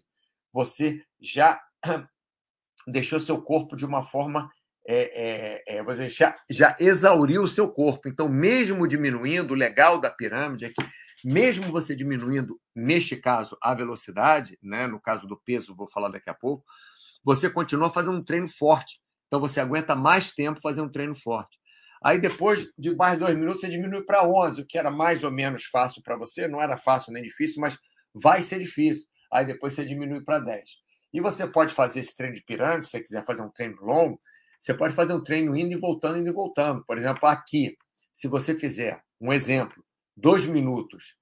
você 0.50 1.04
já 1.20 1.60
deixou 2.88 3.20
seu 3.20 3.42
corpo 3.42 3.76
de 3.76 3.84
uma 3.84 4.02
forma 4.02 4.50
é, 4.90 5.74
é, 5.76 5.80
é, 5.80 6.08
já, 6.08 6.34
já 6.50 6.74
exauriu 6.80 7.42
o 7.42 7.46
seu 7.46 7.68
corpo. 7.70 8.08
Então, 8.08 8.26
mesmo 8.26 8.88
diminuindo, 8.88 9.52
o 9.52 9.56
legal 9.56 10.00
da 10.00 10.10
pirâmide 10.10 10.64
é 10.64 10.70
que, 10.70 10.82
mesmo 11.22 11.70
você 11.70 11.94
diminuindo, 11.94 12.58
neste 12.74 13.14
caso, 13.14 13.54
a 13.62 13.74
velocidade, 13.74 14.58
né, 14.62 14.86
no 14.86 14.98
caso 14.98 15.26
do 15.26 15.36
peso, 15.36 15.74
vou 15.74 15.86
falar 15.90 16.08
daqui 16.08 16.30
a 16.30 16.34
pouco, 16.34 16.64
você 17.22 17.50
continua 17.50 17.90
fazendo 17.90 18.16
um 18.16 18.24
treino 18.24 18.48
forte. 18.48 18.98
Então, 19.26 19.38
você 19.38 19.60
aguenta 19.60 19.94
mais 19.94 20.30
tempo 20.30 20.58
fazendo 20.62 20.86
um 20.86 20.90
treino 20.90 21.14
forte. 21.14 21.58
Aí, 22.02 22.18
depois 22.18 22.66
de 22.78 22.96
mais 22.96 23.18
dois 23.18 23.36
minutos, 23.36 23.60
você 23.60 23.68
diminui 23.68 24.06
para 24.06 24.26
11, 24.26 24.62
o 24.62 24.66
que 24.66 24.78
era 24.78 24.90
mais 24.90 25.22
ou 25.22 25.30
menos 25.30 25.64
fácil 25.64 26.02
para 26.02 26.16
você. 26.16 26.48
Não 26.48 26.62
era 26.62 26.78
fácil 26.78 27.12
nem 27.12 27.22
difícil, 27.22 27.60
mas 27.60 27.76
vai 28.14 28.40
ser 28.40 28.58
difícil. 28.58 29.06
Aí, 29.30 29.44
depois, 29.44 29.74
você 29.74 29.84
diminui 29.84 30.24
para 30.24 30.38
10. 30.38 30.62
E 31.12 31.20
você 31.20 31.46
pode 31.46 31.74
fazer 31.74 32.00
esse 32.00 32.16
treino 32.16 32.36
de 32.36 32.42
pirâmide, 32.42 32.86
se 32.86 32.92
você 32.92 33.02
quiser 33.02 33.26
fazer 33.26 33.42
um 33.42 33.50
treino 33.50 33.76
longo, 33.82 34.18
você 34.58 34.74
pode 34.74 34.94
fazer 34.94 35.12
um 35.12 35.22
treino 35.22 35.56
indo 35.56 35.72
e 35.72 35.76
voltando, 35.76 36.18
indo 36.18 36.28
e 36.28 36.32
voltando. 36.32 36.84
Por 36.84 36.98
exemplo, 36.98 37.28
aqui, 37.28 37.76
se 38.12 38.26
você 38.26 38.54
fizer 38.54 39.02
um 39.20 39.32
exemplo, 39.32 39.84
dois 40.16 40.46
minutos 40.46 41.16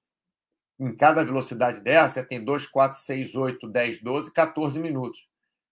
em 0.79 0.95
cada 0.95 1.23
velocidade 1.23 1.81
dessa, 1.81 2.21
você 2.21 2.25
tem 2.25 2.43
2, 2.43 2.67
4, 2.67 2.97
6, 2.99 3.35
8, 3.35 3.67
10, 3.67 4.01
12, 4.01 4.33
14 4.33 4.79
minutos. 4.79 5.27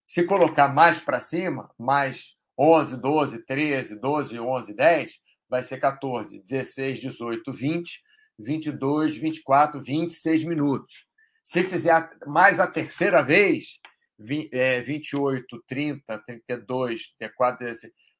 Se 0.07 0.23
colocar 0.25 0.67
mais 0.67 0.99
para 0.99 1.19
cima, 1.19 1.69
mais 1.77 2.35
11, 2.57 2.97
12, 2.97 3.45
13, 3.45 3.99
12, 3.99 4.39
11, 4.39 4.73
10, 4.73 5.13
vai 5.49 5.63
ser 5.63 5.79
14, 5.79 6.39
16, 6.39 6.99
18, 6.99 7.51
20, 7.51 8.03
22, 8.39 9.17
24, 9.17 9.81
26 9.81 10.43
minutos. 10.43 11.05
Se 11.43 11.63
fizer 11.63 12.09
mais 12.25 12.59
a 12.59 12.67
terceira 12.67 13.21
vez, 13.21 13.79
20, 14.17 14.53
é, 14.53 14.81
28, 14.81 15.63
30, 15.67 16.17
32, 16.19 17.13
34, 17.17 17.67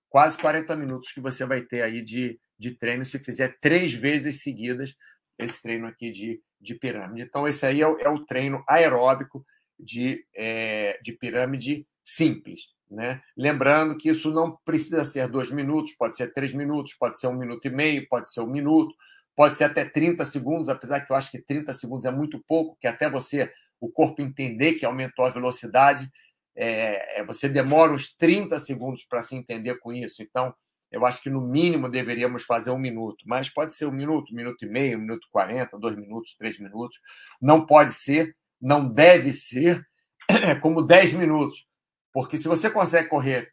quase 0.09 0.37
40 0.37 0.75
minutos 0.75 1.11
que 1.11 1.21
você 1.21 1.45
vai 1.45 1.61
ter 1.61 1.81
aí 1.81 2.03
de, 2.03 2.39
de 2.57 2.71
treino 2.71 3.05
se 3.05 3.19
fizer 3.19 3.57
três 3.59 3.93
vezes 3.93 4.41
seguidas 4.41 4.95
esse 5.37 5.61
treino 5.61 5.87
aqui 5.87 6.11
de, 6.11 6.41
de 6.59 6.75
pirâmide. 6.75 7.21
Então, 7.21 7.47
esse 7.47 7.65
aí 7.65 7.81
é 7.81 7.87
o, 7.87 7.97
é 7.99 8.09
o 8.09 8.23
treino 8.25 8.63
aeróbico 8.67 9.45
de, 9.79 10.25
é, 10.33 10.99
de 11.03 11.11
pirâmide 11.11 11.85
simples. 12.03 12.73
Né? 12.89 13.21
Lembrando 13.35 13.97
que 13.97 14.09
isso 14.09 14.31
não 14.31 14.57
precisa 14.63 15.03
ser 15.03 15.27
dois 15.27 15.51
minutos, 15.51 15.93
pode 15.97 16.15
ser 16.15 16.33
três 16.33 16.53
minutos, 16.53 16.93
pode 16.93 17.19
ser 17.19 17.27
um 17.27 17.35
minuto 17.35 17.65
e 17.65 17.69
meio, 17.69 18.07
pode 18.07 18.31
ser 18.31 18.41
um 18.41 18.49
minuto, 18.49 18.95
pode 19.35 19.55
ser 19.55 19.65
até 19.65 19.83
30 19.83 20.23
segundos, 20.23 20.69
apesar 20.69 21.01
que 21.01 21.11
eu 21.11 21.15
acho 21.15 21.31
que 21.31 21.41
30 21.41 21.73
segundos 21.73 22.05
é 22.05 22.11
muito 22.11 22.41
pouco, 22.47 22.77
que 22.79 22.87
até 22.87 23.09
você 23.09 23.51
o 23.85 23.91
corpo 23.91 24.21
entender 24.21 24.73
que 24.73 24.85
aumentou 24.85 25.25
a 25.25 25.29
velocidade, 25.29 26.09
é, 26.55 27.19
é 27.19 27.25
você 27.25 27.47
demora 27.47 27.91
uns 27.91 28.15
30 28.15 28.57
segundos 28.59 29.05
para 29.05 29.21
se 29.21 29.35
entender 29.35 29.77
com 29.79 29.93
isso. 29.93 30.23
Então, 30.23 30.53
eu 30.91 31.05
acho 31.05 31.21
que 31.21 31.29
no 31.29 31.41
mínimo 31.41 31.89
deveríamos 31.89 32.43
fazer 32.43 32.71
um 32.71 32.79
minuto, 32.79 33.23
mas 33.25 33.49
pode 33.49 33.73
ser 33.73 33.85
um 33.85 33.91
minuto, 33.91 34.31
um 34.31 34.35
minuto 34.35 34.65
e 34.65 34.69
meio, 34.69 34.97
um 34.97 35.01
minuto 35.01 35.25
e 35.27 35.31
quarenta, 35.31 35.77
dois 35.77 35.95
minutos, 35.95 36.35
três 36.37 36.57
minutos. 36.59 36.99
Não 37.41 37.65
pode 37.65 37.93
ser, 37.93 38.35
não 38.61 38.87
deve 38.87 39.31
ser 39.31 39.85
como 40.61 40.81
dez 40.81 41.13
minutos, 41.13 41.67
porque 42.13 42.37
se 42.37 42.47
você 42.47 42.69
consegue 42.69 43.09
correr 43.09 43.51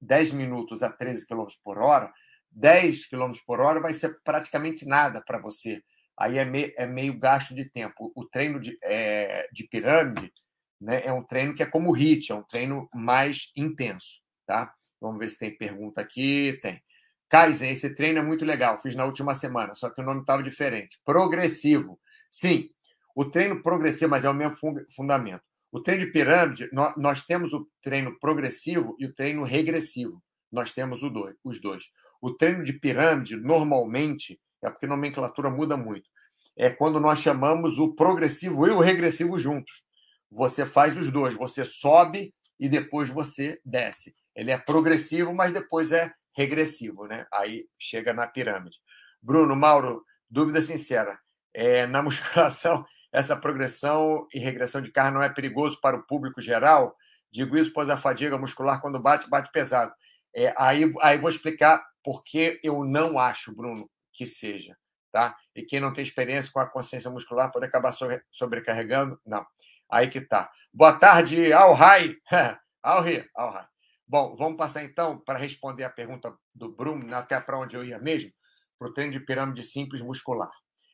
10 0.00 0.32
minutos 0.32 0.82
a 0.82 0.90
13 0.90 1.26
km 1.26 1.46
por 1.62 1.78
hora, 1.78 2.12
10 2.50 3.06
km 3.06 3.32
por 3.46 3.60
hora 3.60 3.80
vai 3.80 3.92
ser 3.92 4.18
praticamente 4.24 4.84
nada 4.84 5.22
para 5.24 5.38
você 5.38 5.82
aí 6.18 6.38
é, 6.38 6.44
me, 6.44 6.72
é 6.76 6.86
meio 6.86 7.18
gasto 7.18 7.54
de 7.54 7.64
tempo. 7.64 8.12
O 8.14 8.24
treino 8.24 8.60
de, 8.60 8.76
é, 8.82 9.48
de 9.52 9.66
pirâmide 9.68 10.32
né, 10.80 11.02
é 11.04 11.12
um 11.12 11.22
treino 11.22 11.54
que 11.54 11.62
é 11.62 11.66
como 11.66 11.90
o 11.90 11.96
HIIT, 11.96 12.32
é 12.32 12.34
um 12.34 12.42
treino 12.42 12.88
mais 12.94 13.50
intenso. 13.56 14.20
Tá? 14.46 14.72
Vamos 15.00 15.18
ver 15.18 15.28
se 15.28 15.38
tem 15.38 15.56
pergunta 15.56 16.00
aqui. 16.00 16.58
Tem. 16.62 16.82
Kaizen, 17.28 17.70
esse 17.70 17.94
treino 17.94 18.18
é 18.18 18.22
muito 18.22 18.44
legal, 18.44 18.78
fiz 18.78 18.94
na 18.94 19.06
última 19.06 19.34
semana, 19.34 19.74
só 19.74 19.88
que 19.88 20.02
o 20.02 20.04
nome 20.04 20.20
estava 20.20 20.42
diferente. 20.42 21.00
Progressivo. 21.02 21.98
Sim, 22.30 22.68
o 23.16 23.24
treino 23.24 23.62
progressivo, 23.62 24.10
mas 24.10 24.24
é 24.24 24.28
o 24.28 24.34
mesmo 24.34 24.54
fundamento. 24.94 25.42
O 25.70 25.80
treino 25.80 26.04
de 26.04 26.12
pirâmide, 26.12 26.68
nós, 26.98 27.22
temos 27.22 27.54
o 27.54 27.66
treino 27.80 28.18
progressivo 28.18 28.94
e 28.98 29.06
o 29.06 29.14
treino 29.14 29.42
regressivo. 29.42 30.22
Nós 30.52 30.72
temos 30.72 31.02
os 31.02 31.60
dois. 31.62 31.84
O 32.20 32.34
treino 32.34 32.62
de 32.62 32.74
pirâmide, 32.74 33.36
normalmente, 33.36 34.38
é 34.62 34.70
porque 34.70 34.86
a 34.86 34.88
nomenclatura 34.88 35.50
muda 35.50 35.76
muito 35.76 36.08
é 36.56 36.70
quando 36.70 37.00
nós 37.00 37.20
chamamos 37.20 37.78
o 37.78 37.94
progressivo 37.94 38.66
e 38.66 38.70
o 38.70 38.80
regressivo 38.80 39.38
juntos. 39.38 39.84
Você 40.30 40.64
faz 40.66 40.96
os 40.96 41.10
dois, 41.10 41.34
você 41.34 41.64
sobe 41.64 42.34
e 42.58 42.68
depois 42.68 43.08
você 43.08 43.60
desce. 43.64 44.14
Ele 44.34 44.50
é 44.50 44.58
progressivo, 44.58 45.34
mas 45.34 45.52
depois 45.52 45.92
é 45.92 46.12
regressivo, 46.34 47.06
né? 47.06 47.26
Aí 47.32 47.66
chega 47.78 48.12
na 48.12 48.26
pirâmide. 48.26 48.76
Bruno, 49.20 49.54
Mauro, 49.54 50.04
dúvida 50.30 50.60
sincera. 50.62 51.18
É, 51.54 51.86
na 51.86 52.02
musculação, 52.02 52.84
essa 53.12 53.36
progressão 53.36 54.26
e 54.32 54.38
regressão 54.38 54.80
de 54.80 54.90
carga 54.90 55.10
não 55.10 55.22
é 55.22 55.28
perigoso 55.28 55.78
para 55.80 55.96
o 55.96 56.02
público 56.06 56.40
geral? 56.40 56.96
Digo 57.30 57.56
isso 57.56 57.72
pois 57.72 57.90
a 57.90 57.96
fadiga 57.96 58.38
muscular, 58.38 58.80
quando 58.80 58.98
bate, 58.98 59.28
bate 59.28 59.50
pesado. 59.52 59.92
É, 60.34 60.54
aí, 60.56 60.90
aí 61.00 61.18
vou 61.18 61.28
explicar 61.28 61.82
por 62.02 62.24
que 62.24 62.58
eu 62.62 62.84
não 62.84 63.18
acho, 63.18 63.54
Bruno, 63.54 63.88
que 64.12 64.26
seja 64.26 64.76
tá? 65.12 65.36
E 65.54 65.62
quem 65.62 65.78
não 65.78 65.92
tem 65.92 66.02
experiência 66.02 66.50
com 66.50 66.58
a 66.58 66.66
consciência 66.66 67.10
muscular 67.10 67.52
pode 67.52 67.66
acabar 67.66 67.92
sobrecarregando? 68.32 69.20
Não. 69.24 69.46
Aí 69.90 70.08
que 70.08 70.22
tá. 70.22 70.50
Boa 70.72 70.94
tarde, 70.94 71.52
Alhai. 71.52 72.16
Alhi, 72.82 73.28
Alhai. 73.36 73.66
Bom, 74.08 74.34
vamos 74.34 74.56
passar 74.56 74.82
então 74.82 75.18
para 75.18 75.38
responder 75.38 75.84
a 75.84 75.90
pergunta 75.90 76.34
do 76.54 76.70
Bruno, 76.74 77.14
até 77.14 77.38
para 77.38 77.58
onde 77.58 77.76
eu 77.76 77.84
ia 77.84 77.98
mesmo, 77.98 78.32
para 78.78 78.88
o 78.88 78.92
treino 78.92 79.12
de 79.12 79.20
pirâmide 79.20 79.62
simples 79.62 80.00
muscular. 80.00 80.50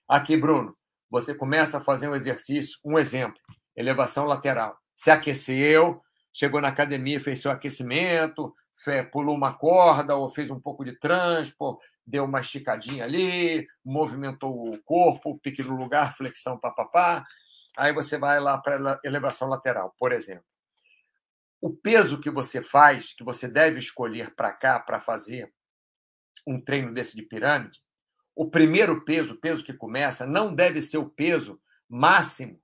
Aqui, 0.08 0.36
Bruno, 0.36 0.76
você 1.08 1.34
começa 1.34 1.78
a 1.78 1.80
fazer 1.80 2.08
um 2.08 2.14
exercício, 2.14 2.78
um 2.84 2.98
exemplo, 2.98 3.40
elevação 3.76 4.26
lateral. 4.26 4.76
Se 4.96 5.10
aqueceu, 5.10 6.02
chegou 6.34 6.60
na 6.60 6.68
academia, 6.68 7.20
fez 7.20 7.40
seu 7.40 7.50
aquecimento, 7.50 8.54
pulou 9.10 9.34
uma 9.34 9.54
corda 9.54 10.14
ou 10.16 10.30
fez 10.30 10.50
um 10.50 10.60
pouco 10.60 10.84
de 10.84 10.98
transpo, 10.98 11.80
deu 12.06 12.24
uma 12.24 12.40
esticadinha 12.40 13.04
ali, 13.04 13.66
movimentou 13.84 14.72
o 14.72 14.82
corpo, 14.82 15.38
pique 15.40 15.62
no 15.62 15.76
lugar, 15.76 16.16
flexão, 16.16 16.58
papapá. 16.58 17.24
Aí 17.76 17.92
você 17.92 18.18
vai 18.18 18.40
lá 18.40 18.58
para 18.58 19.00
elevação 19.04 19.48
lateral, 19.48 19.94
por 19.98 20.12
exemplo 20.12 20.44
o 21.60 21.70
peso 21.70 22.20
que 22.20 22.30
você 22.30 22.62
faz, 22.62 23.12
que 23.14 23.24
você 23.24 23.48
deve 23.48 23.78
escolher 23.78 24.34
para 24.34 24.52
cá 24.52 24.78
para 24.78 25.00
fazer 25.00 25.52
um 26.46 26.60
treino 26.60 26.94
desse 26.94 27.16
de 27.16 27.22
pirâmide, 27.22 27.80
o 28.34 28.48
primeiro 28.48 29.04
peso, 29.04 29.34
o 29.34 29.38
peso 29.38 29.64
que 29.64 29.72
começa, 29.72 30.24
não 30.24 30.54
deve 30.54 30.80
ser 30.80 30.98
o 30.98 31.10
peso 31.10 31.60
máximo 31.88 32.62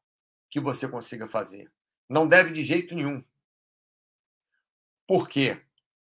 que 0.48 0.60
você 0.60 0.88
consiga 0.88 1.26
fazer. 1.26 1.70
Não 2.08 2.28
deve 2.28 2.52
de 2.52 2.62
jeito 2.62 2.94
nenhum. 2.94 3.20
Por 5.06 5.28
quê? 5.28 5.60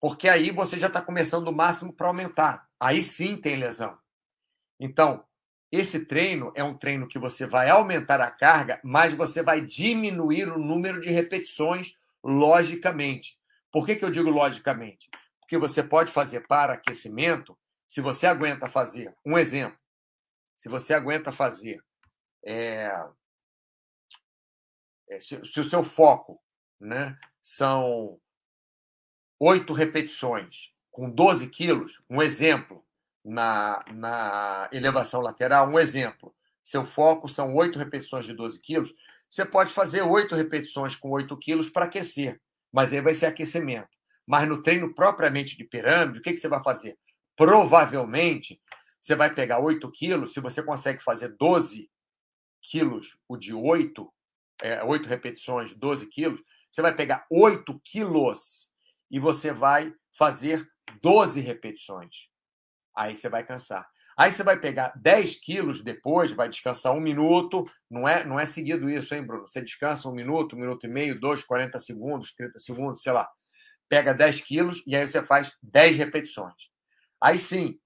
Porque 0.01 0.29
aí 0.29 0.51
você 0.51 0.79
já 0.79 0.87
está 0.89 1.01
começando 1.01 1.49
o 1.49 1.53
máximo 1.53 1.93
para 1.93 2.09
aumentar. 2.09 2.69
Aí 2.79 3.03
sim 3.03 3.37
tem 3.37 3.57
lesão. 3.57 3.99
Então, 4.79 5.25
esse 5.71 6.07
treino 6.07 6.53
é 6.55 6.63
um 6.63 6.77
treino 6.77 7.09
que 7.09 7.19
você 7.19 7.47
vai 7.47 7.69
aumentar 7.71 8.21
a 8.21 8.31
carga, 8.31 8.81
mas 8.85 9.15
você 9.15 9.43
vai 9.43 9.61
diminuir 9.61 10.49
o 10.49 10.59
número 10.59 11.01
de 11.01 11.11
repetições 11.11 11.99
logicamente. 12.23 13.39
Por 13.73 13.85
que, 13.85 13.97
que 13.97 14.05
eu 14.05 14.11
digo 14.11 14.31
logicamente? 14.31 15.09
Porque 15.41 15.59
você 15.59 15.83
pode 15.83 16.13
fazer 16.13 16.47
para 16.47 16.75
aquecimento, 16.75 17.59
se 17.87 18.01
você 18.01 18.27
aguenta 18.27 18.69
fazer, 18.69 19.15
um 19.25 19.39
exemplo, 19.39 19.79
se 20.57 20.69
você 20.69 20.95
aguenta 20.95 21.31
fazer, 21.33 21.83
é, 22.45 22.91
é, 25.09 25.21
se, 25.21 25.45
se, 25.45 25.61
o 25.61 25.65
seu 25.65 25.85
foco 25.85 26.41
né, 26.81 27.17
são 27.43 28.19
oito 29.39 29.73
repetições 29.73 30.71
com 30.91 31.11
12 31.11 31.49
quilos, 31.51 32.03
um 32.09 32.23
exemplo, 32.23 32.85
na, 33.25 33.85
na 33.93 34.69
elevação 34.73 35.21
lateral, 35.21 35.69
um 35.69 35.79
exemplo, 35.79 36.35
seu 36.63 36.85
foco 36.85 37.29
são 37.29 37.55
oito 37.55 37.79
repetições 37.79 38.25
de 38.25 38.33
12 38.33 38.61
quilos, 38.61 38.95
você 39.29 39.45
pode 39.45 39.73
fazer 39.73 40.03
oito 40.03 40.35
repetições 40.35 40.95
com 40.97 41.11
8 41.11 41.37
quilos 41.37 41.69
para 41.69 41.87
aquecer, 41.87 42.41
mas 42.73 42.93
aí 42.93 43.01
vai 43.01 43.15
ser 43.15 43.27
aquecimento. 43.27 43.89
Mas 44.27 44.49
no 44.49 44.63
treino 44.63 44.95
propriamente 44.95 45.57
de 45.57 45.65
pirâmide, 45.65 46.21
o 46.21 46.23
que, 46.23 46.33
que 46.33 46.39
você 46.39 46.49
vai 46.49 46.63
fazer? 46.63 46.97
Provavelmente, 47.37 48.61
você 49.01 49.15
vai 49.15 49.33
pegar 49.35 49.59
8 49.59 49.91
quilos, 49.93 50.33
se 50.33 50.41
você 50.41 50.63
consegue 50.63 51.03
fazer 51.03 51.37
12 51.37 51.91
quilos, 52.63 53.19
o 53.29 53.37
de 53.37 53.53
8, 53.53 54.13
é, 54.63 54.83
8 54.83 55.09
repetições, 55.09 55.75
12 55.75 56.07
quilos, 56.07 56.43
você 56.71 56.81
vai 56.81 56.95
pegar 56.95 57.27
8 57.31 57.81
quilos 57.85 58.71
e 59.11 59.19
você 59.19 59.53
vai 59.53 59.95
fazer 60.17 60.67
12 61.03 61.41
repetições. 61.41 62.15
Aí 62.97 63.17
você 63.17 63.29
vai 63.29 63.45
cansar. 63.45 63.87
Aí 64.19 64.33
você 64.33 64.43
vai 64.43 64.59
pegar 64.59 64.93
10 64.97 65.37
quilos 65.37 65.85
depois, 65.85 66.33
vai 66.33 66.49
descansar 66.49 66.95
um 66.95 67.01
minuto. 67.01 67.71
Não 67.91 68.09
é, 68.09 68.25
não 68.25 68.41
é 68.41 68.47
seguido 68.47 68.89
isso, 68.89 69.15
hein, 69.15 69.23
Bruno? 69.23 69.47
Você 69.47 69.61
descansa 69.61 70.09
um 70.09 70.13
minuto, 70.13 70.57
um 70.57 70.59
minuto 70.59 70.87
e 70.87 70.89
meio, 70.89 71.21
dois, 71.21 71.45
40 71.45 71.79
segundos, 71.79 72.33
30 72.35 72.59
segundos, 72.59 73.03
sei 73.03 73.13
lá. 73.13 73.29
Pega 73.89 74.15
10 74.15 74.41
quilos 74.41 74.83
e 74.87 74.97
aí 74.97 75.07
você 75.07 75.23
faz 75.23 75.55
10 75.63 75.99
repetições. 75.99 76.55
Aí 77.23 77.39
sim, 77.39 77.79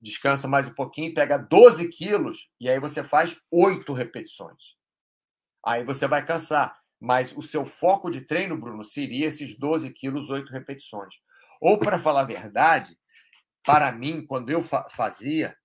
descansa 0.00 0.48
mais 0.48 0.66
um 0.66 0.74
pouquinho, 0.74 1.12
pega 1.12 1.36
12 1.36 1.88
quilos 1.90 2.48
e 2.58 2.70
aí 2.70 2.80
você 2.80 3.04
faz 3.04 3.38
8 3.50 3.92
repetições. 3.92 4.76
Aí 5.64 5.84
você 5.84 6.06
vai 6.06 6.24
cansar. 6.24 6.78
Mas 7.00 7.36
o 7.36 7.42
seu 7.42 7.64
foco 7.66 8.10
de 8.10 8.22
treino, 8.22 8.56
Bruno, 8.58 8.82
seria 8.82 9.26
esses 9.26 9.58
12 9.58 9.90
quilos, 9.92 10.30
8 10.30 10.50
repetições. 10.50 11.14
Ou, 11.60 11.78
para 11.78 11.98
falar 11.98 12.22
a 12.22 12.24
verdade, 12.24 12.96
para 13.64 13.90
mim, 13.92 14.24
quando 14.24 14.50
eu 14.50 14.62
fa 14.62 14.88
fazia, 14.90 15.56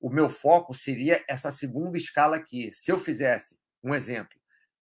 o 0.00 0.10
meu 0.10 0.28
foco 0.30 0.74
seria 0.74 1.22
essa 1.28 1.50
segunda 1.50 1.98
escala 1.98 2.36
aqui. 2.36 2.70
Se 2.72 2.92
eu 2.92 2.98
fizesse, 2.98 3.58
um 3.82 3.94
exemplo, 3.94 4.38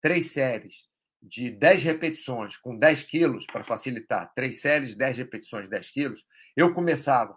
três 0.00 0.30
séries 0.30 0.88
de 1.22 1.50
10 1.50 1.82
repetições 1.82 2.56
com 2.56 2.78
10 2.78 3.02
quilos, 3.02 3.46
para 3.46 3.64
facilitar, 3.64 4.32
três 4.34 4.60
séries, 4.60 4.94
10 4.94 5.18
repetições, 5.18 5.68
10 5.68 5.90
quilos, 5.90 6.24
eu 6.56 6.72
começava 6.72 7.36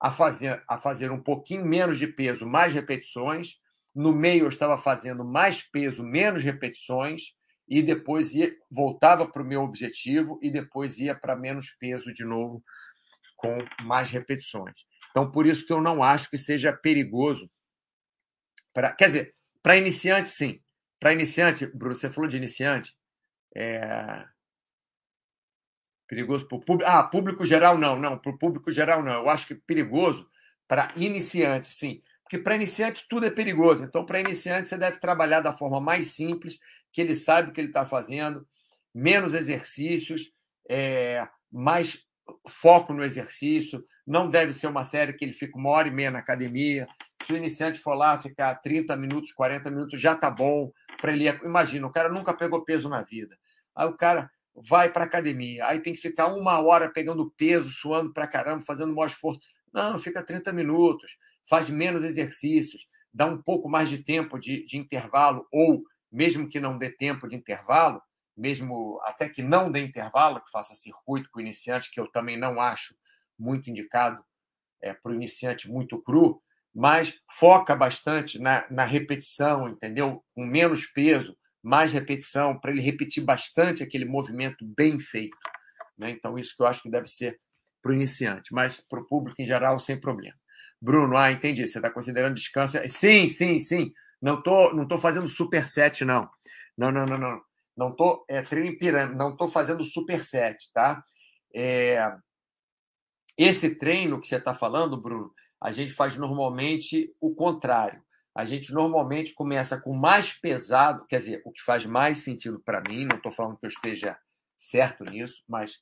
a 0.00 0.10
fazer, 0.10 0.62
a 0.68 0.78
fazer 0.78 1.10
um 1.10 1.22
pouquinho 1.22 1.64
menos 1.64 1.98
de 1.98 2.06
peso, 2.06 2.46
mais 2.46 2.74
repetições. 2.74 3.60
No 3.94 4.12
meio, 4.12 4.44
eu 4.44 4.48
estava 4.48 4.76
fazendo 4.76 5.24
mais 5.24 5.62
peso, 5.62 6.02
menos 6.02 6.42
repetições, 6.42 7.34
e 7.68 7.82
depois 7.82 8.34
ia, 8.34 8.54
voltava 8.70 9.26
para 9.26 9.42
o 9.42 9.46
meu 9.46 9.62
objetivo 9.62 10.38
e 10.42 10.50
depois 10.50 10.98
ia 10.98 11.14
para 11.14 11.36
menos 11.36 11.70
peso 11.78 12.12
de 12.12 12.24
novo, 12.24 12.62
com 13.36 13.58
mais 13.82 14.10
repetições. 14.10 14.84
Então, 15.10 15.30
por 15.30 15.46
isso 15.46 15.66
que 15.66 15.72
eu 15.72 15.80
não 15.80 16.02
acho 16.02 16.28
que 16.28 16.38
seja 16.38 16.72
perigoso. 16.72 17.50
Pra, 18.72 18.92
quer 18.92 19.06
dizer, 19.06 19.34
para 19.62 19.76
iniciante, 19.76 20.28
sim. 20.28 20.60
Para 21.00 21.12
iniciante, 21.12 21.66
Bruno, 21.66 21.94
você 21.94 22.10
falou 22.10 22.28
de 22.28 22.36
iniciante. 22.36 22.96
É... 23.54 24.24
Perigoso 26.08 26.46
para 26.46 26.56
o 26.56 26.60
público. 26.60 26.90
Ah, 26.90 27.02
público 27.04 27.44
geral 27.44 27.78
não, 27.78 27.98
não. 27.98 28.18
Para 28.18 28.32
o 28.32 28.38
público 28.38 28.70
geral 28.70 29.02
não. 29.02 29.12
Eu 29.12 29.30
acho 29.30 29.46
que 29.46 29.54
perigoso 29.54 30.28
para 30.66 30.92
iniciante, 30.96 31.70
sim. 31.70 32.02
Porque 32.22 32.38
para 32.38 32.56
iniciante 32.56 33.06
tudo 33.08 33.26
é 33.26 33.30
perigoso. 33.30 33.84
Então, 33.84 34.04
para 34.04 34.20
iniciante, 34.20 34.68
você 34.68 34.76
deve 34.76 34.98
trabalhar 34.98 35.40
da 35.40 35.56
forma 35.56 35.80
mais 35.80 36.08
simples, 36.08 36.58
que 36.94 37.00
ele 37.00 37.16
sabe 37.16 37.50
o 37.50 37.52
que 37.52 37.60
ele 37.60 37.68
está 37.68 37.84
fazendo, 37.84 38.46
menos 38.94 39.34
exercícios, 39.34 40.32
é, 40.70 41.26
mais 41.50 42.04
foco 42.48 42.94
no 42.94 43.02
exercício, 43.02 43.84
não 44.06 44.30
deve 44.30 44.52
ser 44.52 44.68
uma 44.68 44.84
série 44.84 45.12
que 45.12 45.24
ele 45.24 45.32
fica 45.32 45.58
uma 45.58 45.70
hora 45.70 45.88
e 45.88 45.90
meia 45.90 46.12
na 46.12 46.20
academia. 46.20 46.86
Se 47.20 47.32
o 47.32 47.36
iniciante 47.36 47.80
for 47.80 47.94
lá 47.94 48.16
ficar 48.16 48.54
30 48.56 48.96
minutos, 48.96 49.32
40 49.32 49.70
minutos, 49.72 50.00
já 50.00 50.14
tá 50.14 50.30
bom 50.30 50.70
para 51.00 51.12
ele. 51.12 51.28
Imagina, 51.42 51.84
o 51.86 51.90
cara 51.90 52.08
nunca 52.08 52.32
pegou 52.32 52.64
peso 52.64 52.88
na 52.88 53.02
vida. 53.02 53.36
Aí 53.74 53.88
o 53.88 53.96
cara 53.96 54.30
vai 54.54 54.88
para 54.88 55.04
academia, 55.04 55.66
aí 55.66 55.80
tem 55.80 55.92
que 55.92 56.00
ficar 56.00 56.28
uma 56.28 56.60
hora 56.60 56.88
pegando 56.88 57.32
peso, 57.36 57.70
suando 57.70 58.12
para 58.12 58.28
caramba, 58.28 58.60
fazendo 58.60 58.94
maior 58.94 59.08
esforço. 59.08 59.40
Não, 59.72 59.98
fica 59.98 60.22
30 60.22 60.52
minutos, 60.52 61.18
faz 61.50 61.68
menos 61.68 62.04
exercícios, 62.04 62.86
dá 63.12 63.26
um 63.26 63.42
pouco 63.42 63.68
mais 63.68 63.88
de 63.88 63.98
tempo 63.98 64.38
de, 64.38 64.64
de 64.64 64.78
intervalo, 64.78 65.44
ou 65.50 65.82
mesmo 66.14 66.48
que 66.48 66.60
não 66.60 66.78
dê 66.78 66.90
tempo 66.90 67.28
de 67.28 67.34
intervalo, 67.34 68.00
mesmo 68.36 69.00
até 69.02 69.28
que 69.28 69.42
não 69.42 69.70
dê 69.70 69.80
intervalo, 69.80 70.40
que 70.40 70.50
faça 70.50 70.72
circuito 70.74 71.28
com 71.30 71.40
o 71.40 71.42
iniciante, 71.42 71.90
que 71.90 71.98
eu 71.98 72.06
também 72.06 72.38
não 72.38 72.60
acho 72.60 72.94
muito 73.36 73.68
indicado 73.68 74.24
é, 74.80 74.94
para 74.94 75.10
o 75.10 75.14
iniciante 75.14 75.68
muito 75.68 76.00
cru, 76.00 76.40
mas 76.72 77.18
foca 77.28 77.74
bastante 77.74 78.38
na, 78.38 78.64
na 78.70 78.84
repetição, 78.84 79.68
entendeu? 79.68 80.24
Com 80.34 80.46
menos 80.46 80.86
peso, 80.86 81.36
mais 81.60 81.92
repetição, 81.92 82.58
para 82.60 82.70
ele 82.70 82.80
repetir 82.80 83.24
bastante 83.24 83.82
aquele 83.82 84.04
movimento 84.04 84.64
bem 84.64 85.00
feito. 85.00 85.36
Né? 85.98 86.10
Então, 86.10 86.38
isso 86.38 86.54
que 86.56 86.62
eu 86.62 86.66
acho 86.66 86.82
que 86.82 86.90
deve 86.90 87.08
ser 87.08 87.40
para 87.82 87.90
o 87.90 87.94
iniciante, 87.94 88.54
mas 88.54 88.80
para 88.80 89.00
o 89.00 89.06
público 89.06 89.42
em 89.42 89.46
geral, 89.46 89.80
sem 89.80 89.98
problema. 89.98 90.36
Bruno, 90.80 91.16
ah, 91.16 91.32
entendi. 91.32 91.66
Você 91.66 91.78
está 91.78 91.90
considerando 91.90 92.34
descanso? 92.34 92.78
Sim, 92.88 93.26
sim, 93.26 93.58
sim. 93.58 93.92
Não 94.20 94.42
tô, 94.42 94.72
não 94.72 94.86
tô 94.86 94.98
fazendo 94.98 95.28
superset, 95.28 96.04
não. 96.04 96.28
Não, 96.76 96.90
não, 96.90 97.06
não, 97.06 97.18
não. 97.18 97.42
Não 97.76 97.90
estou 97.90 98.24
é, 98.28 98.40
treino 98.42 98.70
em 98.70 98.78
pirâmide, 98.78 99.18
não 99.18 99.32
estou 99.32 99.48
fazendo 99.48 99.82
superset, 99.82 100.72
tá? 100.72 101.04
É, 101.52 102.14
esse 103.36 103.76
treino 103.76 104.20
que 104.20 104.28
você 104.28 104.36
está 104.36 104.54
falando, 104.54 105.00
Bruno, 105.00 105.32
a 105.60 105.72
gente 105.72 105.92
faz 105.92 106.16
normalmente 106.16 107.12
o 107.20 107.34
contrário. 107.34 108.02
A 108.34 108.44
gente 108.44 108.72
normalmente 108.72 109.32
começa 109.32 109.80
com 109.80 109.92
mais 109.92 110.32
pesado, 110.32 111.06
quer 111.06 111.18
dizer, 111.18 111.42
o 111.44 111.52
que 111.52 111.62
faz 111.62 111.86
mais 111.86 112.18
sentido 112.18 112.60
para 112.60 112.80
mim, 112.80 113.04
não 113.04 113.16
estou 113.16 113.32
falando 113.32 113.58
que 113.58 113.66
eu 113.66 113.70
esteja 113.70 114.18
certo 114.56 115.04
nisso, 115.04 115.42
mas 115.48 115.78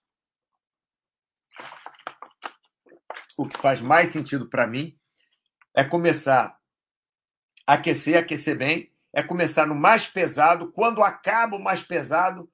o 3.39 3.47
que 3.47 3.59
faz 3.59 3.81
mais 3.81 4.11
sentido 4.11 4.49
para 4.49 4.67
mim 4.67 4.99
é 5.75 5.85
começar 5.85 6.59
aquecer, 7.67 8.19
aquecer 8.19 8.57
bem, 8.57 8.91
é 9.15 9.23
começar 9.23 9.67
no 9.67 9.75
mais 9.75 10.07
pesado. 10.07 10.73
Quando 10.73 11.03
acaba 11.03 11.57
o 11.57 11.63
mais 11.63 11.83
pesado, 11.83 12.51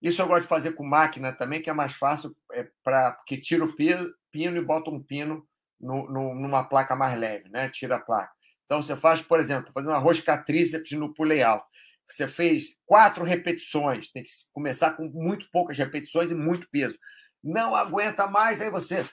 isso 0.00 0.20
eu 0.22 0.26
gosto 0.26 0.42
de 0.42 0.48
fazer 0.48 0.72
com 0.72 0.84
máquina 0.84 1.32
também, 1.32 1.60
que 1.60 1.70
é 1.70 1.72
mais 1.72 1.92
fácil, 1.92 2.36
é 2.52 2.68
para 2.82 3.12
que 3.26 3.36
tira 3.36 3.64
o 3.64 3.74
pino 3.74 4.14
e 4.56 4.60
bota 4.60 4.90
um 4.90 5.02
pino 5.02 5.46
no, 5.80 6.10
no, 6.10 6.34
numa 6.34 6.64
placa 6.64 6.94
mais 6.94 7.18
leve, 7.18 7.48
né? 7.48 7.68
Tira 7.68 7.96
a 7.96 8.00
placa. 8.00 8.32
Então 8.64 8.82
você 8.82 8.96
faz, 8.96 9.22
por 9.22 9.40
exemplo, 9.40 9.72
fazer 9.72 9.88
uma 9.88 9.98
rosca 9.98 10.36
tríceps 10.36 10.92
no 10.92 11.14
pulley 11.14 11.42
alto. 11.42 11.66
Você 12.08 12.28
fez 12.28 12.78
quatro 12.84 13.24
repetições, 13.24 14.10
tem 14.10 14.22
que 14.22 14.30
começar 14.52 14.92
com 14.92 15.08
muito 15.08 15.48
poucas 15.50 15.76
repetições 15.76 16.30
e 16.30 16.34
muito 16.34 16.68
peso. 16.70 16.98
não 17.42 17.74
aguenta 17.74 18.26
mais, 18.26 18.60
aí 18.60 18.70
você 18.70 19.08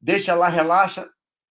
deixa 0.00 0.34
lá, 0.34 0.48
relaxa. 0.48 1.08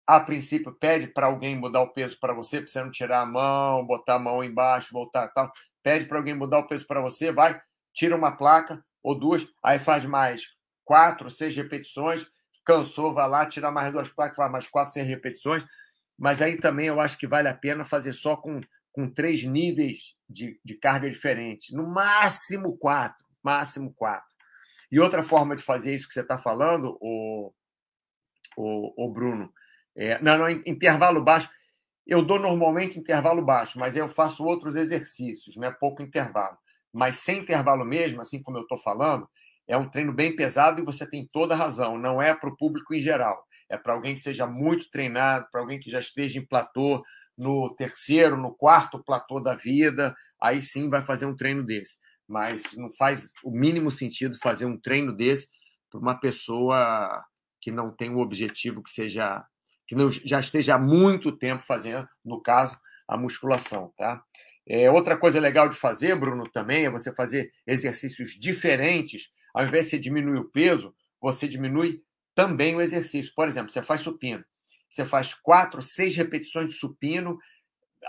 A 0.07 0.19
princípio, 0.21 0.73
pede 0.73 1.07
para 1.07 1.27
alguém 1.27 1.57
mudar 1.57 1.83
o 1.83 1.93
peso 1.93 2.19
para 2.19 2.33
você, 2.33 2.59
para 2.59 2.69
você 2.69 2.83
não 2.83 2.91
tirar 2.91 3.21
a 3.21 3.27
mão, 3.27 3.87
botar 3.87 4.15
a 4.15 4.19
mão 4.19 4.43
embaixo, 4.43 4.93
voltar 4.93 5.29
tal. 5.29 5.53
Pede 5.83 6.07
para 6.07 6.19
alguém 6.19 6.35
mudar 6.35 6.59
o 6.59 6.67
peso 6.67 6.87
para 6.87 7.01
você, 7.01 7.33
vai, 7.33 7.61
tira 7.93 8.17
uma 8.17 8.37
placa 8.37 8.85
ou 9.03 9.19
duas, 9.19 9.47
aí 9.63 9.79
faz 9.79 10.05
mais 10.05 10.49
quatro, 10.85 11.31
seis 11.31 11.55
repetições. 11.55 12.27
Cansou, 12.65 13.15
vai 13.15 13.29
lá, 13.29 13.47
tira 13.47 13.71
mais 13.71 13.93
duas 13.93 14.09
placas, 14.09 14.37
faz 14.37 14.51
mais 14.51 14.69
quatro, 14.69 14.93
seis 14.93 15.07
repetições. 15.07 15.65
Mas 16.19 16.43
aí 16.43 16.57
também 16.59 16.87
eu 16.87 17.01
acho 17.01 17.17
que 17.17 17.27
vale 17.27 17.49
a 17.49 17.55
pena 17.55 17.85
fazer 17.85 18.13
só 18.13 18.37
com, 18.37 18.61
com 18.93 19.09
três 19.09 19.43
níveis 19.45 20.15
de, 20.29 20.61
de 20.65 20.75
carga 20.75 21.09
diferentes. 21.09 21.75
No 21.75 21.89
máximo 21.89 22.77
quatro. 22.77 23.25
Máximo 23.43 23.95
quatro. 23.95 24.29
E 24.93 25.01
outra 25.01 25.23
forma 25.23 25.57
de 25.57 25.63
fazer 25.63 25.95
isso 25.95 26.07
que 26.07 26.13
você 26.13 26.21
está 26.21 26.37
falando, 26.37 26.99
o, 27.01 27.53
o, 28.57 29.07
o 29.07 29.13
Bruno, 29.13 29.53
é, 29.97 30.21
não, 30.23 30.39
não, 30.39 30.51
intervalo 30.51 31.23
baixo. 31.23 31.51
Eu 32.07 32.23
dou 32.23 32.39
normalmente 32.39 32.99
intervalo 32.99 33.43
baixo, 33.45 33.79
mas 33.79 33.95
eu 33.97 34.09
faço 34.09 34.45
outros 34.45 34.77
exercícios, 34.77 35.57
não 35.57 35.69
é 35.69 35.71
pouco 35.71 36.03
intervalo. 36.03 36.57
Mas 36.93 37.19
sem 37.19 37.41
intervalo 37.41 37.85
mesmo, 37.85 38.21
assim 38.21 38.43
como 38.43 38.59
eu 38.59 38.63
estou 38.63 38.79
falando, 38.79 39.29
é 39.69 39.77
um 39.77 39.89
treino 39.89 40.13
bem 40.13 40.35
pesado 40.35 40.81
e 40.81 40.85
você 40.85 41.09
tem 41.09 41.29
toda 41.33 41.55
a 41.55 41.59
razão. 41.59 41.97
Não 41.97 42.21
é 42.21 42.35
para 42.35 42.51
o 42.51 42.57
público 42.57 42.95
em 42.95 43.01
geral. 43.01 43.41
É 43.69 43.77
para 43.77 43.93
alguém 43.93 44.15
que 44.15 44.21
seja 44.21 44.47
muito 44.47 44.91
treinado, 44.91 45.47
para 45.53 45.61
alguém 45.61 45.79
que 45.79 45.91
já 45.91 46.01
esteja 46.01 46.41
em 46.41 46.47
platô 46.47 47.03
no 47.39 47.73
terceiro, 47.77 48.37
no 48.37 48.53
quarto 48.53 49.03
platô 49.05 49.39
da 49.39 49.55
vida. 49.55 50.15
Aí 50.43 50.61
sim 50.61 50.89
vai 50.89 51.03
fazer 51.03 51.27
um 51.27 51.37
treino 51.37 51.65
desse 51.65 51.99
mas 52.31 52.63
não 52.77 52.93
faz 52.93 53.33
o 53.43 53.51
mínimo 53.51 53.91
sentido 53.91 54.39
fazer 54.39 54.65
um 54.65 54.79
treino 54.79 55.13
desse 55.13 55.49
para 55.91 55.99
uma 55.99 56.15
pessoa 56.15 57.25
que 57.61 57.73
não 57.73 57.91
tem 57.91 58.09
um 58.09 58.21
objetivo 58.21 58.85
que 58.85 58.91
seja 58.91 59.45
que 59.91 59.97
não, 59.97 60.09
já 60.09 60.39
esteja 60.39 60.77
há 60.77 60.79
muito 60.79 61.33
tempo 61.33 61.65
fazendo, 61.65 62.09
no 62.25 62.41
caso, 62.41 62.79
a 63.09 63.17
musculação, 63.17 63.93
tá? 63.99 64.23
É, 64.65 64.89
outra 64.89 65.17
coisa 65.17 65.41
legal 65.41 65.69
de 65.69 65.75
fazer, 65.75 66.15
Bruno, 66.15 66.49
também 66.49 66.85
é 66.85 66.91
você 66.91 67.13
fazer 67.13 67.51
exercícios 67.67 68.39
diferentes. 68.39 69.31
Ao 69.53 69.67
invés 69.67 69.87
de 69.87 69.91
você 69.91 69.99
diminuir 69.99 70.39
o 70.39 70.49
peso, 70.49 70.95
você 71.21 71.49
diminui 71.49 72.05
também 72.37 72.77
o 72.77 72.81
exercício. 72.81 73.33
Por 73.35 73.49
exemplo, 73.49 73.73
você 73.73 73.83
faz 73.83 74.03
supino. 74.03 74.45
Você 74.89 75.05
faz 75.05 75.35
quatro, 75.35 75.83
seis 75.83 76.15
repetições 76.15 76.69
de 76.69 76.75
supino 76.77 77.37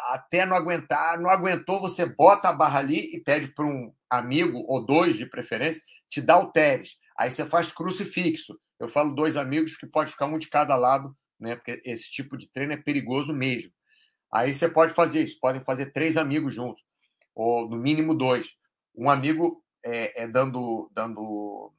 até 0.10 0.46
não 0.46 0.56
aguentar, 0.56 1.20
não 1.20 1.32
aguentou, 1.32 1.82
você 1.82 2.06
bota 2.06 2.50
a 2.50 2.54
barra 2.54 2.78
ali 2.78 3.10
e 3.12 3.20
pede 3.20 3.48
para 3.48 3.65
um 3.65 3.91
amigo, 4.08 4.63
ou 4.67 4.86
dois 4.86 5.17
de 5.17 5.26
preferência, 5.26 5.82
te 6.12 6.22
dá 6.22 6.36
halteres. 6.36 6.96
Aí 7.17 7.32
você 7.32 7.44
faz 7.44 7.72
crucifixo. 7.72 8.56
Eu 8.80 8.88
falo 8.88 9.15
dois 9.15 9.36
amigos 9.36 9.76
que 9.76 9.88
pode 9.88 10.12
ficar 10.12 10.28
um 10.28 10.38
de 10.38 10.48
cada 10.48 10.76
lado, 10.76 11.15
né? 11.41 11.56
Porque 11.56 11.82
esse 11.86 12.10
tipo 12.10 12.38
de 12.38 12.47
treino 12.51 12.73
é 12.73 12.77
perigoso 12.77 13.34
mesmo. 13.34 13.71
Aí 14.34 14.54
você 14.54 14.69
pode 14.69 14.93
fazer 14.93 15.23
isso, 15.23 15.39
podem 15.39 15.63
fazer 15.63 15.91
três 15.91 16.15
amigos 16.17 16.54
juntos, 16.54 16.84
ou 17.36 17.69
no 17.69 17.77
mínimo 17.77 18.15
dois. 18.15 18.54
Um 18.95 19.10
amigo 19.10 19.63
é, 19.84 20.23
é 20.23 20.27
dando. 20.27 20.89
dando 20.93 21.73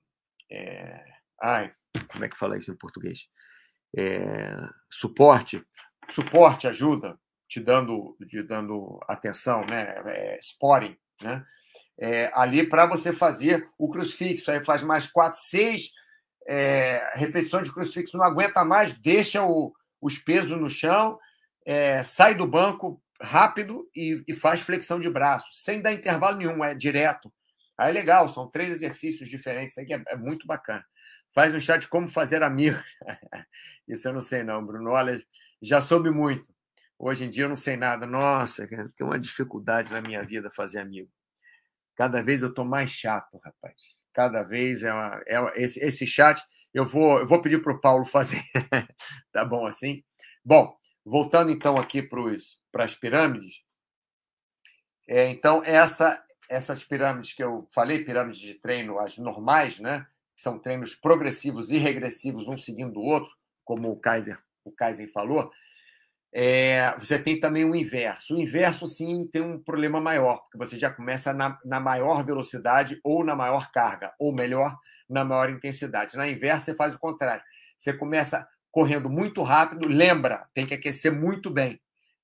é... 0.50 1.02
Ai, 1.40 1.72
como 2.10 2.24
é 2.24 2.28
que 2.28 2.36
fala 2.36 2.58
isso 2.58 2.70
em 2.70 2.76
português? 2.76 3.20
É... 3.96 4.56
Suporte. 4.90 5.64
Suporte, 6.10 6.66
ajuda 6.66 7.18
te 7.52 7.60
dando, 7.60 8.16
te 8.26 8.42
dando 8.42 8.98
atenção, 9.06 9.66
né? 9.66 9.94
É, 10.06 10.38
né? 11.22 11.44
É, 12.00 12.30
ali 12.34 12.66
para 12.66 12.86
você 12.86 13.12
fazer 13.12 13.68
o 13.76 13.90
crucifixo. 13.90 14.50
Aí 14.50 14.64
faz 14.64 14.82
mais 14.82 15.06
quatro, 15.06 15.38
seis 15.38 15.90
é, 16.46 17.12
repetições 17.14 17.66
de 17.66 17.72
crucifixo, 17.72 18.16
não 18.16 18.24
aguenta 18.24 18.64
mais, 18.64 18.94
deixa 18.94 19.42
o, 19.44 19.72
os 20.00 20.18
pesos 20.18 20.58
no 20.58 20.68
chão, 20.68 21.18
é, 21.64 22.02
sai 22.02 22.34
do 22.34 22.46
banco 22.46 23.02
rápido 23.20 23.88
e, 23.94 24.22
e, 24.26 24.34
faz 24.34 24.60
flexão 24.60 24.98
de 24.98 25.08
braço, 25.08 25.48
sem 25.52 25.80
dar 25.80 25.92
intervalo 25.92 26.36
nenhum, 26.36 26.64
é 26.64 26.74
direto. 26.74 27.32
Aí 27.78 27.90
é 27.90 27.92
legal, 27.92 28.28
são 28.28 28.48
três 28.48 28.70
exercícios 28.70 29.28
diferentes, 29.28 29.72
isso 29.72 29.80
aqui 29.80 29.94
é, 29.94 30.02
é 30.08 30.16
muito 30.16 30.46
bacana. 30.46 30.84
Faz 31.34 31.52
no 31.52 31.60
chat 31.60 31.88
como 31.88 32.08
fazer 32.08 32.42
amigos. 32.42 32.84
isso 33.88 34.08
eu 34.08 34.12
não 34.12 34.20
sei 34.20 34.42
não, 34.42 34.64
Bruno. 34.64 34.90
Olha, 34.90 35.22
já 35.62 35.80
soube 35.80 36.10
muito. 36.10 36.52
Hoje 36.98 37.24
em 37.24 37.30
dia 37.30 37.44
eu 37.44 37.48
não 37.48 37.56
sei 37.56 37.76
nada. 37.76 38.06
Nossa, 38.06 38.66
tem 38.66 39.06
uma 39.06 39.18
dificuldade 39.18 39.92
na 39.92 40.02
minha 40.02 40.22
vida 40.24 40.50
fazer 40.50 40.80
amigo. 40.80 41.10
Cada 41.96 42.22
vez 42.22 42.42
eu 42.42 42.50
estou 42.50 42.64
mais 42.64 42.90
chato, 42.90 43.40
rapaz. 43.42 43.78
Cada 44.12 44.42
vez 44.42 44.82
é, 44.82 44.92
uma, 44.92 45.22
é 45.26 45.62
esse, 45.62 45.82
esse 45.84 46.06
chat. 46.06 46.42
Eu 46.72 46.84
vou, 46.84 47.18
eu 47.18 47.26
vou 47.26 47.40
pedir 47.40 47.62
para 47.62 47.72
o 47.72 47.80
Paulo 47.80 48.04
fazer. 48.04 48.42
tá 49.32 49.44
bom 49.44 49.66
assim? 49.66 50.02
Bom, 50.44 50.74
voltando 51.04 51.50
então 51.50 51.76
aqui 51.76 52.02
para 52.02 52.84
as 52.84 52.94
pirâmides. 52.94 53.62
É, 55.08 55.28
então, 55.28 55.62
essa, 55.64 56.22
essas 56.48 56.84
pirâmides 56.84 57.32
que 57.32 57.42
eu 57.42 57.68
falei, 57.74 58.04
pirâmides 58.04 58.40
de 58.40 58.54
treino, 58.54 58.98
as 58.98 59.18
normais, 59.18 59.78
né? 59.78 60.06
São 60.34 60.58
treinos 60.58 60.94
progressivos 60.94 61.70
e 61.70 61.78
regressivos, 61.78 62.48
um 62.48 62.56
seguindo 62.56 62.98
o 62.98 63.04
outro, 63.04 63.30
como 63.64 63.90
o 63.90 64.00
Kaiser, 64.00 64.42
o 64.64 64.72
Kaiser 64.72 65.10
falou 65.12 65.50
é, 66.34 66.94
você 66.98 67.18
tem 67.18 67.38
também 67.38 67.64
o 67.64 67.74
inverso. 67.74 68.34
O 68.34 68.40
inverso, 68.40 68.86
sim, 68.86 69.26
tem 69.30 69.42
um 69.42 69.62
problema 69.62 70.00
maior, 70.00 70.38
porque 70.38 70.58
você 70.58 70.78
já 70.78 70.90
começa 70.90 71.32
na, 71.32 71.58
na 71.64 71.78
maior 71.78 72.24
velocidade 72.24 72.98
ou 73.04 73.24
na 73.24 73.36
maior 73.36 73.70
carga, 73.70 74.12
ou 74.18 74.34
melhor, 74.34 74.76
na 75.08 75.24
maior 75.24 75.50
intensidade. 75.50 76.16
Na 76.16 76.28
inversa, 76.28 76.66
você 76.66 76.74
faz 76.74 76.94
o 76.94 76.98
contrário. 76.98 77.42
Você 77.76 77.92
começa 77.92 78.46
correndo 78.70 79.10
muito 79.10 79.42
rápido, 79.42 79.86
lembra, 79.86 80.48
tem 80.54 80.64
que 80.64 80.72
aquecer 80.72 81.12
muito 81.12 81.50
bem. 81.50 81.78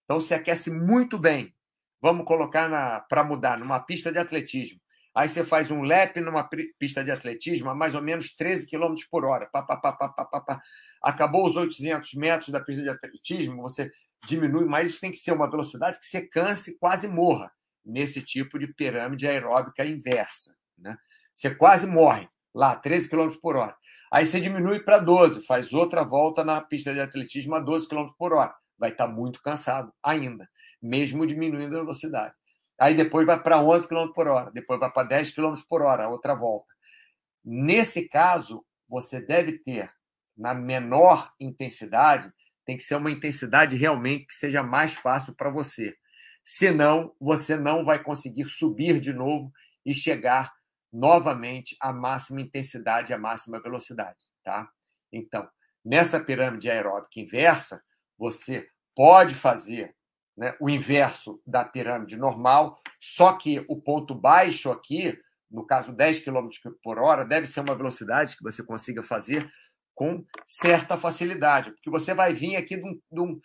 Então, 0.04 0.18
você 0.18 0.34
aquece 0.34 0.70
muito 0.70 1.18
bem. 1.18 1.54
Vamos 2.00 2.24
colocar 2.24 3.06
para 3.08 3.22
mudar 3.22 3.58
numa 3.58 3.80
pista 3.80 4.10
de 4.10 4.18
atletismo. 4.18 4.80
Aí 5.14 5.28
você 5.28 5.44
faz 5.44 5.70
um 5.70 5.82
lap 5.82 6.18
numa 6.20 6.48
pista 6.78 7.04
de 7.04 7.10
atletismo 7.10 7.68
a 7.68 7.74
mais 7.74 7.94
ou 7.94 8.00
menos 8.00 8.34
13 8.34 8.70
km 8.70 8.94
por 9.10 9.24
hora. 9.24 9.46
Pá, 9.52 9.62
pá, 9.62 9.76
pá, 9.76 9.92
pá, 9.92 10.08
pá, 10.08 10.24
pá, 10.24 10.40
pá. 10.40 10.62
Acabou 11.02 11.46
os 11.46 11.56
800 11.56 12.14
metros 12.14 12.48
da 12.48 12.60
pista 12.60 12.82
de 12.82 12.88
atletismo, 12.88 13.62
você 13.62 13.90
diminui, 14.26 14.64
mas 14.64 14.90
isso 14.90 15.00
tem 15.00 15.10
que 15.10 15.18
ser 15.18 15.32
uma 15.32 15.50
velocidade 15.50 15.98
que 15.98 16.06
você 16.06 16.26
canse 16.26 16.72
e 16.72 16.78
quase 16.78 17.08
morra 17.08 17.52
nesse 17.84 18.22
tipo 18.22 18.58
de 18.58 18.66
pirâmide 18.66 19.26
aeróbica 19.26 19.84
inversa. 19.84 20.54
Né? 20.76 20.96
Você 21.34 21.54
quase 21.54 21.86
morre 21.86 22.28
lá, 22.54 22.76
13 22.76 23.08
km 23.08 23.30
por 23.40 23.56
hora. 23.56 23.76
Aí 24.10 24.26
você 24.26 24.40
diminui 24.40 24.80
para 24.80 24.98
12, 24.98 25.44
faz 25.46 25.72
outra 25.72 26.02
volta 26.02 26.42
na 26.42 26.60
pista 26.60 26.92
de 26.92 27.00
atletismo 27.00 27.54
a 27.54 27.60
12 27.60 27.88
km 27.88 28.06
por 28.18 28.32
hora. 28.32 28.54
Vai 28.78 28.90
estar 28.90 29.06
tá 29.06 29.12
muito 29.12 29.40
cansado 29.42 29.92
ainda, 30.02 30.48
mesmo 30.80 31.26
diminuindo 31.26 31.76
a 31.76 31.80
velocidade. 31.80 32.34
Aí 32.78 32.94
depois 32.94 33.26
vai 33.26 33.42
para 33.42 33.60
11 33.60 33.88
km 33.88 34.12
por 34.14 34.28
hora, 34.28 34.50
depois 34.52 34.78
vai 34.78 34.90
para 34.90 35.08
10 35.08 35.32
km 35.32 35.54
por 35.68 35.82
hora, 35.82 36.08
outra 36.08 36.34
volta. 36.34 36.72
Nesse 37.44 38.08
caso, 38.08 38.64
você 38.88 39.20
deve 39.20 39.58
ter 39.58 39.90
na 40.38 40.54
menor 40.54 41.32
intensidade, 41.40 42.32
tem 42.64 42.76
que 42.76 42.84
ser 42.84 42.94
uma 42.94 43.10
intensidade 43.10 43.76
realmente 43.76 44.26
que 44.26 44.34
seja 44.34 44.62
mais 44.62 44.94
fácil 44.94 45.34
para 45.34 45.50
você. 45.50 45.96
Senão, 46.44 47.12
você 47.20 47.56
não 47.56 47.84
vai 47.84 48.02
conseguir 48.02 48.48
subir 48.48 49.00
de 49.00 49.12
novo 49.12 49.50
e 49.84 49.92
chegar 49.92 50.52
novamente 50.92 51.76
à 51.80 51.92
máxima 51.92 52.40
intensidade, 52.40 53.12
à 53.12 53.18
máxima 53.18 53.60
velocidade, 53.60 54.18
tá? 54.44 54.68
Então, 55.12 55.48
nessa 55.84 56.20
pirâmide 56.20 56.70
aeróbica 56.70 57.20
inversa, 57.20 57.82
você 58.16 58.66
pode 58.94 59.34
fazer 59.34 59.94
né, 60.36 60.54
o 60.60 60.70
inverso 60.70 61.40
da 61.46 61.64
pirâmide 61.64 62.16
normal, 62.16 62.80
só 63.00 63.32
que 63.32 63.64
o 63.68 63.80
ponto 63.80 64.14
baixo 64.14 64.70
aqui, 64.70 65.18
no 65.50 65.66
caso 65.66 65.92
10 65.92 66.20
km 66.20 66.48
por 66.82 66.98
hora, 66.98 67.24
deve 67.24 67.46
ser 67.46 67.60
uma 67.60 67.76
velocidade 67.76 68.36
que 68.36 68.42
você 68.42 68.62
consiga 68.62 69.02
fazer 69.02 69.50
com 69.98 70.24
certa 70.46 70.96
facilidade, 70.96 71.72
porque 71.72 71.90
você 71.90 72.14
vai 72.14 72.32
vir 72.32 72.54
aqui 72.54 72.76
de, 72.76 72.84
um, 72.84 73.00
de, 73.10 73.20
um, 73.20 73.40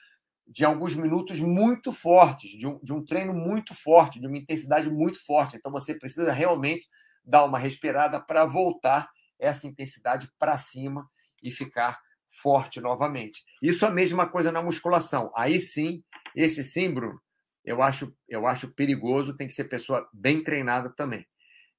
de 0.48 0.64
alguns 0.64 0.94
minutos 0.94 1.40
muito 1.40 1.92
fortes, 1.92 2.52
de 2.52 2.68
um, 2.68 2.80
de 2.84 2.94
um 2.94 3.04
treino 3.04 3.34
muito 3.34 3.74
forte, 3.74 4.20
de 4.20 4.28
uma 4.28 4.38
intensidade 4.38 4.88
muito 4.88 5.18
forte. 5.26 5.58
Então 5.58 5.72
você 5.72 5.98
precisa 5.98 6.32
realmente 6.32 6.88
dar 7.26 7.44
uma 7.44 7.58
respirada 7.58 8.22
para 8.22 8.46
voltar 8.46 9.10
essa 9.40 9.66
intensidade 9.66 10.30
para 10.38 10.56
cima 10.60 11.10
e 11.42 11.50
ficar 11.50 12.00
forte 12.44 12.80
novamente. 12.80 13.44
Isso 13.60 13.84
é 13.84 13.88
a 13.88 13.92
mesma 13.92 14.30
coisa 14.30 14.52
na 14.52 14.62
musculação. 14.62 15.32
Aí 15.36 15.60
sim, 15.60 16.04
esse 16.36 16.64
sim, 16.64 16.94
Bruno, 16.94 17.20
eu 17.66 17.82
acho, 17.82 18.16
eu 18.30 18.46
acho 18.46 18.72
perigoso, 18.76 19.36
tem 19.36 19.48
que 19.48 19.56
ser 19.56 19.64
pessoa 19.64 20.08
bem 20.14 20.44
treinada 20.44 20.94
também. 20.96 21.26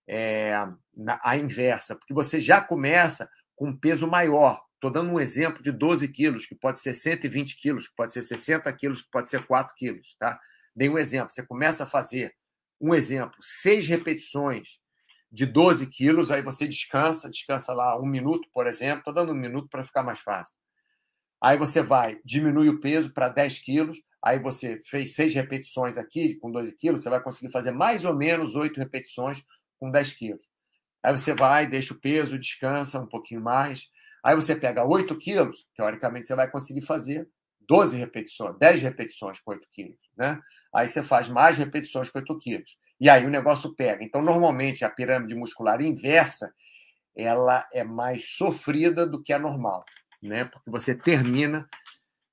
É, 0.08 0.52
na, 0.92 1.20
a 1.22 1.36
inversa, 1.36 1.94
porque 1.94 2.12
você 2.12 2.40
já 2.40 2.60
começa 2.60 3.30
com 3.54 3.76
peso 3.76 4.06
maior. 4.06 4.62
Estou 4.74 4.90
dando 4.90 5.10
um 5.10 5.20
exemplo 5.20 5.62
de 5.62 5.72
12 5.72 6.08
quilos, 6.08 6.46
que 6.46 6.54
pode 6.54 6.78
ser 6.80 6.94
120 6.94 7.56
quilos, 7.56 7.88
que 7.88 7.94
pode 7.94 8.12
ser 8.12 8.22
60 8.22 8.70
quilos, 8.74 9.02
que 9.02 9.10
pode 9.10 9.30
ser 9.30 9.46
4 9.46 9.74
quilos. 9.74 10.16
Tá? 10.18 10.38
Dei 10.76 10.88
um 10.88 10.98
exemplo. 10.98 11.32
Você 11.32 11.46
começa 11.46 11.84
a 11.84 11.86
fazer, 11.86 12.34
um 12.80 12.94
exemplo, 12.94 13.36
seis 13.40 13.86
repetições 13.86 14.80
de 15.32 15.46
12 15.46 15.86
quilos, 15.86 16.30
aí 16.30 16.42
você 16.42 16.66
descansa, 16.66 17.30
descansa 17.30 17.72
lá 17.72 17.98
um 18.00 18.06
minuto, 18.06 18.48
por 18.52 18.66
exemplo, 18.66 18.98
estou 18.98 19.14
dando 19.14 19.32
um 19.32 19.36
minuto 19.36 19.68
para 19.68 19.84
ficar 19.84 20.02
mais 20.02 20.20
fácil. 20.20 20.56
Aí 21.42 21.58
você 21.58 21.82
vai, 21.82 22.20
diminui 22.24 22.68
o 22.68 22.78
peso 22.78 23.12
para 23.12 23.28
10 23.28 23.58
quilos, 23.58 24.00
aí 24.22 24.38
você 24.38 24.80
fez 24.86 25.14
seis 25.14 25.34
repetições 25.34 25.98
aqui 25.98 26.36
com 26.36 26.50
12 26.50 26.76
quilos, 26.76 27.02
você 27.02 27.10
vai 27.10 27.22
conseguir 27.22 27.52
fazer 27.52 27.70
mais 27.70 28.04
ou 28.04 28.14
menos 28.14 28.54
oito 28.54 28.78
repetições 28.78 29.42
com 29.78 29.90
10 29.90 30.12
quilos. 30.12 30.53
Aí 31.04 31.12
você 31.12 31.34
vai, 31.34 31.66
deixa 31.66 31.92
o 31.92 32.00
peso, 32.00 32.38
descansa 32.38 32.98
um 32.98 33.06
pouquinho 33.06 33.42
mais. 33.42 33.88
Aí 34.24 34.34
você 34.34 34.56
pega 34.56 34.84
8 34.84 35.16
quilos, 35.18 35.66
teoricamente 35.76 36.26
você 36.26 36.34
vai 36.34 36.50
conseguir 36.50 36.80
fazer 36.80 37.28
12 37.68 37.98
repetições, 37.98 38.58
10 38.58 38.82
repetições 38.82 39.38
com 39.40 39.50
8 39.50 39.68
quilos, 39.70 39.98
né? 40.16 40.40
Aí 40.74 40.88
você 40.88 41.02
faz 41.02 41.28
mais 41.28 41.58
repetições 41.58 42.08
com 42.08 42.18
8 42.18 42.38
quilos. 42.38 42.78
E 42.98 43.10
aí 43.10 43.24
o 43.26 43.30
negócio 43.30 43.74
pega. 43.74 44.02
Então, 44.02 44.22
normalmente, 44.22 44.84
a 44.84 44.90
pirâmide 44.90 45.34
muscular 45.34 45.80
inversa, 45.82 46.52
ela 47.16 47.66
é 47.72 47.84
mais 47.84 48.36
sofrida 48.36 49.06
do 49.06 49.22
que 49.22 49.32
a 49.32 49.38
normal, 49.38 49.84
né? 50.22 50.46
Porque 50.46 50.70
você 50.70 50.94
termina, 50.94 51.68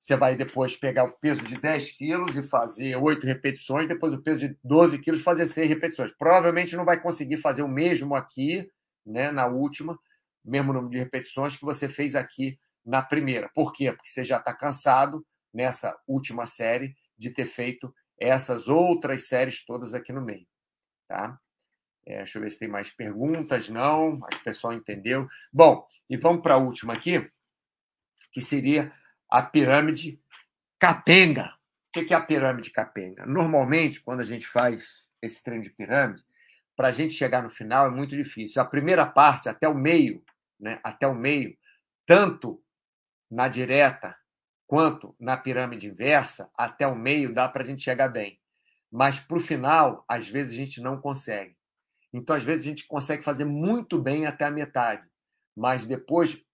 você 0.02 0.16
vai 0.16 0.34
depois 0.34 0.74
pegar 0.74 1.04
o 1.04 1.12
peso 1.12 1.42
de 1.42 1.56
10 1.56 1.92
quilos 1.92 2.36
e 2.36 2.42
fazer 2.42 2.96
8 2.96 3.24
repetições, 3.24 3.86
depois 3.86 4.12
o 4.12 4.20
peso 4.20 4.48
de 4.48 4.58
12 4.64 4.98
quilos 4.98 5.22
fazer 5.22 5.46
6 5.46 5.68
repetições. 5.68 6.10
Provavelmente 6.18 6.74
não 6.74 6.84
vai 6.84 7.00
conseguir 7.00 7.36
fazer 7.36 7.62
o 7.62 7.68
mesmo 7.68 8.16
aqui, 8.16 8.68
né, 9.06 9.30
na 9.30 9.46
última, 9.46 9.96
mesmo 10.44 10.72
número 10.72 10.90
de 10.90 10.98
repetições 10.98 11.56
que 11.56 11.64
você 11.64 11.88
fez 11.88 12.16
aqui 12.16 12.58
na 12.84 13.00
primeira. 13.00 13.48
Por 13.54 13.72
quê? 13.72 13.92
Porque 13.92 14.10
você 14.10 14.24
já 14.24 14.38
está 14.38 14.52
cansado 14.52 15.24
nessa 15.54 15.96
última 16.04 16.46
série 16.46 16.96
de 17.16 17.30
ter 17.30 17.46
feito 17.46 17.94
essas 18.18 18.68
outras 18.68 19.28
séries 19.28 19.64
todas 19.64 19.94
aqui 19.94 20.12
no 20.12 20.20
meio. 20.20 20.48
Tá? 21.06 21.38
É, 22.04 22.16
deixa 22.16 22.38
eu 22.38 22.42
ver 22.42 22.50
se 22.50 22.58
tem 22.58 22.68
mais 22.68 22.90
perguntas. 22.90 23.68
Não, 23.68 24.18
acho 24.24 24.38
que 24.38 24.42
o 24.42 24.44
pessoal 24.44 24.72
entendeu. 24.72 25.28
Bom, 25.52 25.86
e 26.10 26.16
vamos 26.16 26.42
para 26.42 26.54
a 26.54 26.58
última 26.58 26.92
aqui, 26.92 27.30
que 28.32 28.42
seria 28.42 28.92
a 29.32 29.40
pirâmide 29.40 30.20
capenga. 30.78 31.54
O 31.88 32.04
que 32.04 32.12
é 32.12 32.16
a 32.16 32.20
pirâmide 32.20 32.70
capenga? 32.70 33.24
Normalmente, 33.24 34.02
quando 34.02 34.20
a 34.20 34.24
gente 34.24 34.46
faz 34.46 35.06
esse 35.22 35.42
treino 35.42 35.62
de 35.62 35.70
pirâmide, 35.70 36.22
para 36.76 36.88
a 36.88 36.92
gente 36.92 37.14
chegar 37.14 37.42
no 37.42 37.48
final 37.48 37.86
é 37.86 37.90
muito 37.90 38.14
difícil. 38.14 38.60
A 38.60 38.66
primeira 38.66 39.06
parte, 39.06 39.48
até 39.48 39.66
o 39.66 39.74
meio, 39.74 40.22
né, 40.60 40.78
até 40.84 41.06
o 41.06 41.14
meio, 41.14 41.56
tanto 42.04 42.62
na 43.30 43.48
direta 43.48 44.14
quanto 44.66 45.16
na 45.18 45.38
pirâmide 45.38 45.86
inversa, 45.86 46.50
até 46.54 46.86
o 46.86 46.94
meio 46.94 47.32
dá 47.32 47.48
para 47.48 47.62
a 47.62 47.66
gente 47.66 47.82
chegar 47.82 48.08
bem. 48.08 48.38
Mas 48.90 49.18
para 49.18 49.38
o 49.38 49.40
final, 49.40 50.04
às 50.06 50.28
vezes 50.28 50.52
a 50.52 50.56
gente 50.56 50.78
não 50.82 51.00
consegue. 51.00 51.56
Então, 52.12 52.36
às 52.36 52.44
vezes, 52.44 52.66
a 52.66 52.68
gente 52.68 52.86
consegue 52.86 53.22
fazer 53.22 53.46
muito 53.46 53.98
bem 53.98 54.26
até 54.26 54.44
a 54.44 54.50
metade, 54.50 55.08
mas 55.56 55.86
depois 55.86 56.44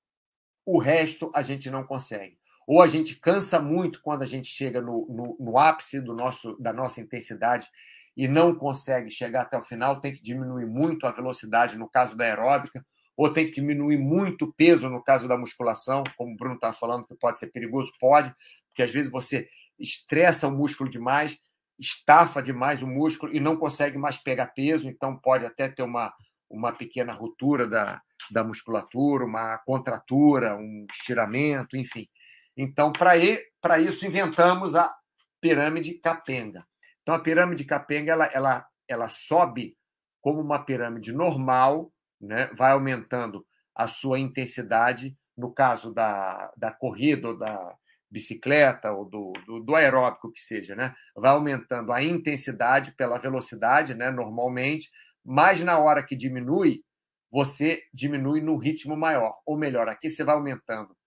o 0.64 0.78
resto 0.78 1.32
a 1.34 1.42
gente 1.42 1.68
não 1.68 1.82
consegue. 1.82 2.38
Ou 2.68 2.82
a 2.82 2.86
gente 2.86 3.18
cansa 3.18 3.58
muito 3.58 4.02
quando 4.02 4.20
a 4.20 4.26
gente 4.26 4.46
chega 4.46 4.78
no, 4.82 5.06
no, 5.08 5.36
no 5.40 5.58
ápice 5.58 6.02
do 6.02 6.12
nosso, 6.12 6.54
da 6.60 6.70
nossa 6.70 7.00
intensidade 7.00 7.66
e 8.14 8.28
não 8.28 8.54
consegue 8.54 9.10
chegar 9.10 9.42
até 9.42 9.56
o 9.56 9.62
final, 9.62 10.02
tem 10.02 10.12
que 10.12 10.20
diminuir 10.20 10.66
muito 10.66 11.06
a 11.06 11.10
velocidade 11.10 11.78
no 11.78 11.88
caso 11.88 12.14
da 12.14 12.26
aeróbica, 12.26 12.84
ou 13.16 13.32
tem 13.32 13.46
que 13.46 13.52
diminuir 13.52 13.96
muito 13.96 14.44
o 14.44 14.52
peso 14.52 14.90
no 14.90 15.02
caso 15.02 15.26
da 15.26 15.38
musculação, 15.38 16.04
como 16.14 16.34
o 16.34 16.36
Bruno 16.36 16.56
está 16.56 16.74
falando, 16.74 17.06
que 17.06 17.14
pode 17.14 17.38
ser 17.38 17.46
perigoso? 17.46 17.90
Pode, 17.98 18.34
porque 18.68 18.82
às 18.82 18.92
vezes 18.92 19.10
você 19.10 19.48
estressa 19.78 20.46
o 20.46 20.52
músculo 20.52 20.90
demais, 20.90 21.38
estafa 21.78 22.42
demais 22.42 22.82
o 22.82 22.86
músculo 22.86 23.34
e 23.34 23.40
não 23.40 23.56
consegue 23.56 23.96
mais 23.96 24.18
pegar 24.18 24.48
peso, 24.48 24.90
então 24.90 25.16
pode 25.16 25.46
até 25.46 25.70
ter 25.70 25.84
uma, 25.84 26.12
uma 26.50 26.70
pequena 26.72 27.14
ruptura 27.14 27.66
da, 27.66 28.02
da 28.30 28.44
musculatura, 28.44 29.24
uma 29.24 29.56
contratura, 29.56 30.54
um 30.54 30.84
estiramento, 30.90 31.74
enfim. 31.74 32.06
Então, 32.58 32.92
para 32.92 33.16
isso, 33.16 34.04
inventamos 34.04 34.74
a 34.74 34.92
pirâmide 35.40 35.94
capenga. 35.94 36.66
Então, 37.00 37.14
a 37.14 37.20
pirâmide 37.20 37.64
capenga 37.64 38.10
ela, 38.10 38.26
ela, 38.32 38.66
ela 38.88 39.08
sobe 39.08 39.76
como 40.20 40.40
uma 40.40 40.64
pirâmide 40.64 41.12
normal, 41.12 41.92
né? 42.20 42.50
vai 42.54 42.72
aumentando 42.72 43.46
a 43.72 43.86
sua 43.86 44.18
intensidade, 44.18 45.16
no 45.36 45.54
caso 45.54 45.94
da, 45.94 46.52
da 46.56 46.72
corrida 46.72 47.28
ou 47.28 47.38
da 47.38 47.76
bicicleta 48.10 48.90
ou 48.90 49.08
do, 49.08 49.32
do, 49.46 49.60
do, 49.60 49.76
aeróbico 49.76 50.32
que 50.32 50.40
seja, 50.40 50.74
né? 50.74 50.92
vai 51.14 51.30
aumentando 51.30 51.92
a 51.92 52.02
intensidade 52.02 52.92
pela 52.96 53.18
velocidade, 53.18 53.94
né? 53.94 54.10
normalmente, 54.10 54.90
mas 55.24 55.62
na 55.62 55.78
hora 55.78 56.04
que 56.04 56.16
diminui, 56.16 56.82
você 57.30 57.82
diminui 57.94 58.40
no 58.40 58.56
ritmo 58.56 58.96
maior. 58.96 59.36
Ou 59.46 59.56
melhor, 59.56 59.88
aqui 59.88 60.10
você 60.10 60.24
vai 60.24 60.34
aumentando 60.34 60.97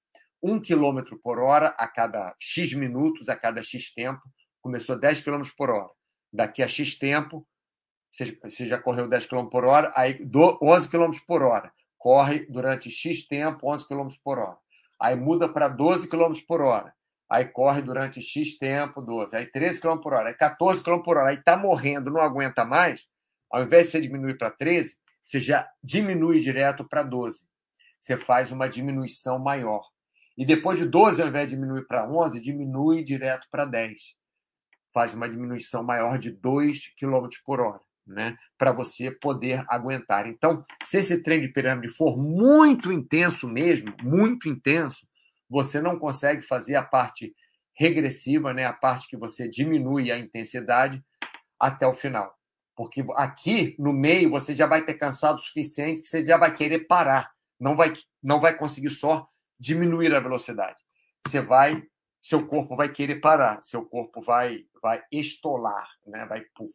1 0.42 0.62
km 0.62 1.18
por 1.22 1.40
hora 1.40 1.68
a 1.78 1.88
cada 1.88 2.36
X 2.40 2.74
minutos, 2.74 3.30
a 3.30 3.36
cada 3.36 3.62
X 3.62 3.94
tempo. 3.94 4.22
Começou 4.62 5.00
10 5.00 5.22
km 5.22 5.44
por 5.58 5.70
hora. 5.70 5.90
Daqui 6.32 6.64
a 6.64 6.68
X 6.68 6.96
tempo, 6.96 7.46
você 8.12 8.66
já 8.66 8.80
correu 8.80 9.08
10 9.08 9.26
km 9.26 9.48
por 9.48 9.66
hora, 9.66 9.92
aí 9.96 10.20
11 10.62 10.90
km 10.90 11.12
por 11.28 11.44
hora. 11.44 11.72
Corre 11.98 12.46
durante 12.48 12.90
X 12.90 13.28
tempo, 13.28 13.70
11 13.70 13.88
km 13.88 14.10
por 14.24 14.40
hora. 14.40 14.58
Aí 15.00 15.16
muda 15.16 15.48
para 15.48 15.68
12 15.68 16.08
km 16.10 16.34
por 16.48 16.62
hora. 16.62 16.94
Aí 17.30 17.46
corre 17.46 17.82
durante 17.82 18.22
X 18.22 18.58
tempo, 18.58 19.02
12. 19.02 19.38
Aí 19.38 19.46
13 19.46 19.80
km 19.80 19.98
por 20.00 20.14
hora. 20.14 20.30
Aí 20.30 20.36
14 20.36 20.84
km 20.84 21.00
por 21.02 21.18
hora. 21.18 21.30
Aí 21.30 21.38
está 21.38 21.56
morrendo, 21.56 22.12
não 22.12 22.20
aguenta 22.20 22.66
mais. 22.66 23.08
Ao 23.50 23.64
invés 23.64 23.86
de 23.86 23.92
você 23.92 24.02
diminuir 24.02 24.38
para 24.38 24.52
13, 24.52 24.98
você 25.24 25.40
já 25.40 25.70
diminui 25.82 26.40
direto 26.40 26.84
para 26.84 27.04
12. 27.04 27.46
Você 28.00 28.18
faz 28.18 28.52
uma 28.52 28.68
diminuição 28.68 29.40
maior. 29.40 29.91
E 30.42 30.46
depois 30.46 30.80
de 30.80 30.88
12, 30.88 31.22
ao 31.22 31.28
invés 31.28 31.52
de 31.52 31.56
diminuir 31.56 31.86
para 31.86 32.10
11, 32.10 32.42
diminui 32.42 33.04
direto 33.04 33.48
para 33.52 33.64
10. 33.64 34.16
Faz 34.92 35.14
uma 35.14 35.30
diminuição 35.30 35.84
maior 35.84 36.18
de 36.18 36.32
2 36.32 36.96
km 37.00 37.28
por 37.46 37.60
hora 37.62 37.80
né, 38.08 38.36
para 38.58 38.72
você 38.72 39.12
poder 39.12 39.64
aguentar. 39.70 40.26
Então, 40.26 40.66
se 40.84 40.98
esse 40.98 41.22
treino 41.22 41.44
de 41.44 41.54
pirâmide 41.54 41.94
for 41.94 42.18
muito 42.18 42.92
intenso 42.92 43.48
mesmo, 43.48 43.94
muito 44.02 44.50
intenso, 44.50 45.08
você 45.48 45.80
não 45.80 46.00
consegue 46.00 46.42
fazer 46.42 46.74
a 46.74 46.82
parte 46.82 47.36
regressiva, 47.78 48.52
né, 48.52 48.66
a 48.66 48.74
parte 48.74 49.08
que 49.08 49.16
você 49.16 49.48
diminui 49.48 50.12
a 50.12 50.18
intensidade 50.18 51.06
até 51.60 51.86
o 51.86 51.94
final. 51.94 52.36
Porque 52.76 53.06
aqui 53.16 53.76
no 53.78 53.94
meio 53.94 54.32
você 54.32 54.56
já 54.56 54.66
vai 54.66 54.84
ter 54.84 54.96
cansado 54.96 55.38
o 55.38 55.44
suficiente 55.44 56.02
que 56.02 56.08
você 56.08 56.26
já 56.26 56.36
vai 56.36 56.52
querer 56.52 56.88
parar. 56.88 57.30
Não 57.60 57.76
vai, 57.76 57.94
não 58.24 58.42
vai 58.42 58.58
conseguir 58.58 58.90
só 58.90 59.30
diminuir 59.62 60.14
a 60.16 60.20
velocidade. 60.20 60.82
Você 61.26 61.40
vai, 61.40 61.84
seu 62.20 62.48
corpo 62.48 62.76
vai 62.76 62.90
querer 62.90 63.22
parar, 63.22 63.62
seu 63.64 63.86
corpo 63.86 64.20
vai, 64.20 64.66
vai 64.82 65.04
estolar, 65.12 65.88
né? 66.08 66.26
vai 66.26 66.42
puff. 66.56 66.74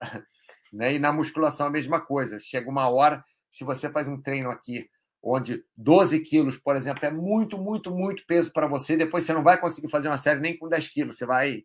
Né? 0.72 0.94
E 0.94 0.98
na 0.98 1.12
musculação 1.12 1.66
a 1.66 1.70
mesma 1.70 2.00
coisa. 2.00 2.38
Chega 2.38 2.70
uma 2.70 2.88
hora, 2.88 3.22
se 3.50 3.64
você 3.64 3.90
faz 3.90 4.06
um 4.08 4.20
treino 4.20 4.50
aqui 4.50 4.88
onde 5.22 5.64
12 5.76 6.20
quilos, 6.20 6.56
por 6.56 6.76
exemplo, 6.76 7.04
é 7.04 7.10
muito, 7.10 7.58
muito, 7.58 7.90
muito 7.90 8.24
peso 8.26 8.52
para 8.52 8.66
você, 8.66 8.96
depois 8.96 9.24
você 9.24 9.32
não 9.32 9.42
vai 9.42 9.58
conseguir 9.60 9.88
fazer 9.88 10.08
uma 10.08 10.16
série 10.18 10.40
nem 10.40 10.56
com 10.56 10.68
10 10.68 10.88
quilos, 10.88 11.18
você 11.18 11.26
vai, 11.26 11.64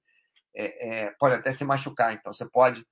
é, 0.56 1.06
é, 1.06 1.12
pode 1.20 1.36
até 1.36 1.52
se 1.52 1.64
machucar. 1.64 2.14
Então, 2.14 2.32
você 2.34 2.46
pode, 2.50 2.86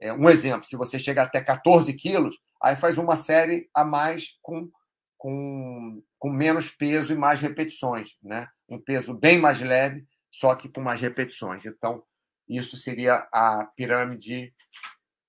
é, 0.00 0.12
um 0.12 0.28
exemplo, 0.28 0.64
se 0.64 0.76
você 0.76 0.98
chegar 0.98 1.24
até 1.24 1.40
14 1.40 1.92
quilos, 1.94 2.36
aí 2.62 2.76
faz 2.76 2.98
uma 2.98 3.16
série 3.16 3.68
a 3.74 3.84
mais 3.84 4.36
com, 4.42 4.68
com, 5.16 6.02
com 6.26 6.32
menos 6.32 6.68
peso 6.68 7.12
e 7.12 7.16
mais 7.16 7.40
repetições, 7.40 8.16
né? 8.20 8.48
Um 8.68 8.82
peso 8.82 9.14
bem 9.14 9.38
mais 9.38 9.60
leve, 9.60 10.04
só 10.28 10.56
que 10.56 10.68
com 10.68 10.80
mais 10.80 11.00
repetições. 11.00 11.64
Então, 11.64 12.02
isso 12.48 12.76
seria 12.76 13.28
a 13.32 13.64
pirâmide 13.76 14.52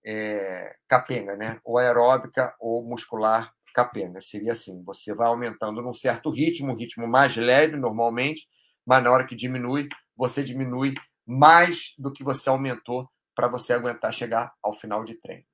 é, 0.03 0.75
capenga, 0.87 1.35
né? 1.35 1.59
ou 1.63 1.77
aeróbica 1.77 2.51
ou 2.59 2.83
muscular 2.83 3.53
capenga. 3.75 4.19
Seria 4.19 4.53
assim: 4.53 4.83
você 4.83 5.13
vai 5.13 5.27
aumentando 5.27 5.83
num 5.83 5.93
certo 5.93 6.31
ritmo, 6.31 6.71
um 6.71 6.75
ritmo 6.75 7.07
mais 7.07 7.37
leve 7.37 7.77
normalmente, 7.77 8.47
mas 8.83 9.03
na 9.03 9.11
hora 9.11 9.27
que 9.27 9.35
diminui, 9.35 9.87
você 10.15 10.43
diminui 10.43 10.95
mais 11.27 11.93
do 11.95 12.11
que 12.11 12.23
você 12.23 12.49
aumentou 12.49 13.07
para 13.35 13.47
você 13.47 13.71
aguentar 13.71 14.11
chegar 14.11 14.51
ao 14.63 14.73
final 14.73 15.03
de 15.03 15.13
treino. 15.13 15.45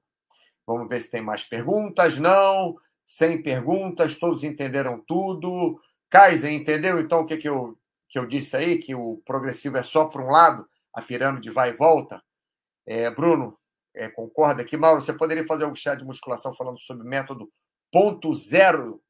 Vamos 0.65 0.88
ver 0.88 1.01
se 1.01 1.12
tem 1.12 1.21
mais 1.21 1.43
perguntas. 1.43 2.17
Não, 2.17 2.77
sem 3.05 3.41
perguntas, 3.41 4.15
todos 4.15 4.43
entenderam 4.43 5.03
tudo. 5.05 5.79
Kaiser, 6.09 6.51
entendeu 6.51 6.99
então 6.99 7.21
o 7.21 7.25
que, 7.25 7.37
que, 7.37 7.49
eu, 7.49 7.77
que 8.09 8.19
eu 8.19 8.25
disse 8.25 8.55
aí? 8.55 8.77
Que 8.77 8.95
o 8.95 9.21
progressivo 9.25 9.77
é 9.77 9.83
só 9.83 10.05
para 10.05 10.23
um 10.23 10.29
lado, 10.29 10.67
a 10.93 11.01
pirâmide 11.01 11.49
vai 11.49 11.69
e 11.71 11.77
volta? 11.77 12.21
É, 12.85 13.09
Bruno, 13.09 13.57
é, 13.95 14.09
concorda 14.09 14.61
aqui. 14.61 14.75
Mauro, 14.75 15.01
você 15.01 15.13
poderia 15.13 15.45
fazer 15.45 15.65
um 15.65 15.75
chat 15.75 15.99
de 15.99 16.05
musculação 16.05 16.53
falando 16.53 16.79
sobre 16.79 17.07
método 17.07 17.51
ponto 17.91 18.33
zero, 18.33 19.01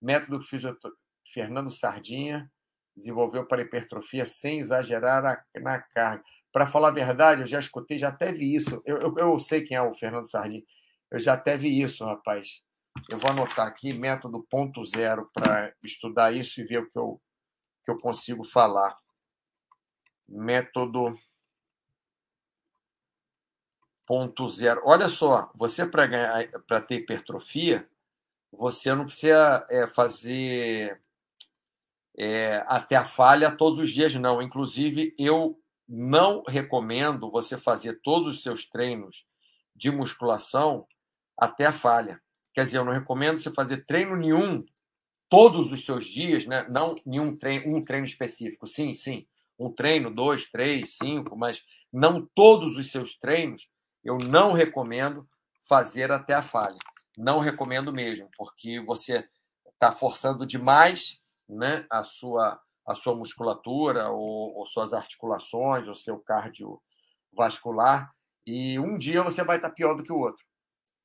método 0.00 0.40
que 0.40 0.56
o 0.56 1.32
Fernando 1.32 1.70
Sardinha 1.70 2.50
desenvolveu 2.96 3.46
para 3.46 3.62
hipertrofia 3.62 4.26
sem 4.26 4.58
exagerar 4.58 5.24
a, 5.24 5.60
na 5.60 5.80
carga. 5.80 6.22
Para 6.52 6.66
falar 6.66 6.88
a 6.88 6.92
verdade, 6.92 7.42
eu 7.42 7.46
já 7.46 7.58
escutei, 7.58 7.96
já 7.96 8.08
até 8.08 8.32
vi 8.32 8.54
isso. 8.54 8.82
Eu, 8.84 8.98
eu, 8.98 9.14
eu, 9.16 9.38
sei 9.38 9.62
quem 9.62 9.76
é 9.76 9.82
o 9.82 9.94
Fernando 9.94 10.28
Sardinha. 10.28 10.62
Eu 11.10 11.18
já 11.18 11.34
até 11.34 11.56
vi 11.56 11.80
isso, 11.80 12.04
rapaz. 12.04 12.60
Eu 13.08 13.18
vou 13.18 13.30
anotar 13.30 13.66
aqui 13.66 13.92
método 13.92 14.46
ponto 14.48 14.84
zero 14.84 15.30
para 15.34 15.74
estudar 15.82 16.32
isso 16.32 16.60
e 16.60 16.64
ver 16.64 16.78
o 16.78 16.90
que 16.90 16.98
eu, 16.98 17.20
que 17.84 17.90
eu 17.90 17.98
consigo 17.98 18.44
falar. 18.44 18.96
Método 20.28 21.18
ponto 24.06 24.48
zero. 24.48 24.82
Olha 24.84 25.08
só, 25.08 25.50
você 25.54 25.86
para 25.86 26.80
ter 26.80 26.96
hipertrofia, 26.96 27.88
você 28.52 28.94
não 28.94 29.06
precisa 29.06 29.66
é, 29.70 29.86
fazer 29.86 31.00
é, 32.16 32.62
até 32.66 32.96
a 32.96 33.04
falha 33.04 33.56
todos 33.56 33.78
os 33.78 33.90
dias, 33.90 34.14
não. 34.14 34.42
Inclusive, 34.42 35.14
eu 35.18 35.58
não 35.88 36.42
recomendo 36.46 37.30
você 37.30 37.58
fazer 37.58 38.00
todos 38.02 38.36
os 38.36 38.42
seus 38.42 38.66
treinos 38.68 39.26
de 39.74 39.90
musculação 39.90 40.86
até 41.36 41.66
a 41.66 41.72
falha. 41.72 42.21
Quer 42.54 42.64
dizer, 42.64 42.78
eu 42.78 42.84
não 42.84 42.92
recomendo 42.92 43.38
você 43.38 43.50
fazer 43.50 43.86
treino 43.86 44.16
nenhum 44.16 44.64
todos 45.28 45.72
os 45.72 45.84
seus 45.84 46.04
dias, 46.06 46.46
né? 46.46 46.66
não 46.68 46.94
nenhum 47.06 47.34
treino, 47.34 47.76
um 47.76 47.84
treino 47.84 48.04
específico. 48.04 48.66
Sim, 48.66 48.92
sim, 48.94 49.26
um 49.58 49.72
treino, 49.72 50.10
dois, 50.10 50.50
três, 50.50 50.96
cinco, 50.96 51.36
mas 51.36 51.62
não 51.92 52.26
todos 52.34 52.76
os 52.76 52.90
seus 52.90 53.16
treinos 53.18 53.70
eu 54.04 54.18
não 54.18 54.52
recomendo 54.52 55.26
fazer 55.68 56.10
até 56.10 56.34
a 56.34 56.42
falha. 56.42 56.78
Não 57.16 57.38
recomendo 57.40 57.92
mesmo, 57.92 58.28
porque 58.36 58.80
você 58.80 59.28
está 59.66 59.92
forçando 59.92 60.46
demais 60.46 61.22
né, 61.48 61.86
a, 61.90 62.02
sua, 62.02 62.60
a 62.86 62.94
sua 62.94 63.14
musculatura, 63.14 64.10
ou, 64.10 64.54
ou 64.56 64.66
suas 64.66 64.92
articulações, 64.92 65.86
o 65.88 65.94
seu 65.94 66.18
cardiovascular, 66.18 68.10
e 68.46 68.78
um 68.78 68.98
dia 68.98 69.22
você 69.22 69.44
vai 69.44 69.56
estar 69.56 69.68
tá 69.68 69.74
pior 69.74 69.94
do 69.94 70.02
que 70.02 70.12
o 70.12 70.18
outro. 70.18 70.44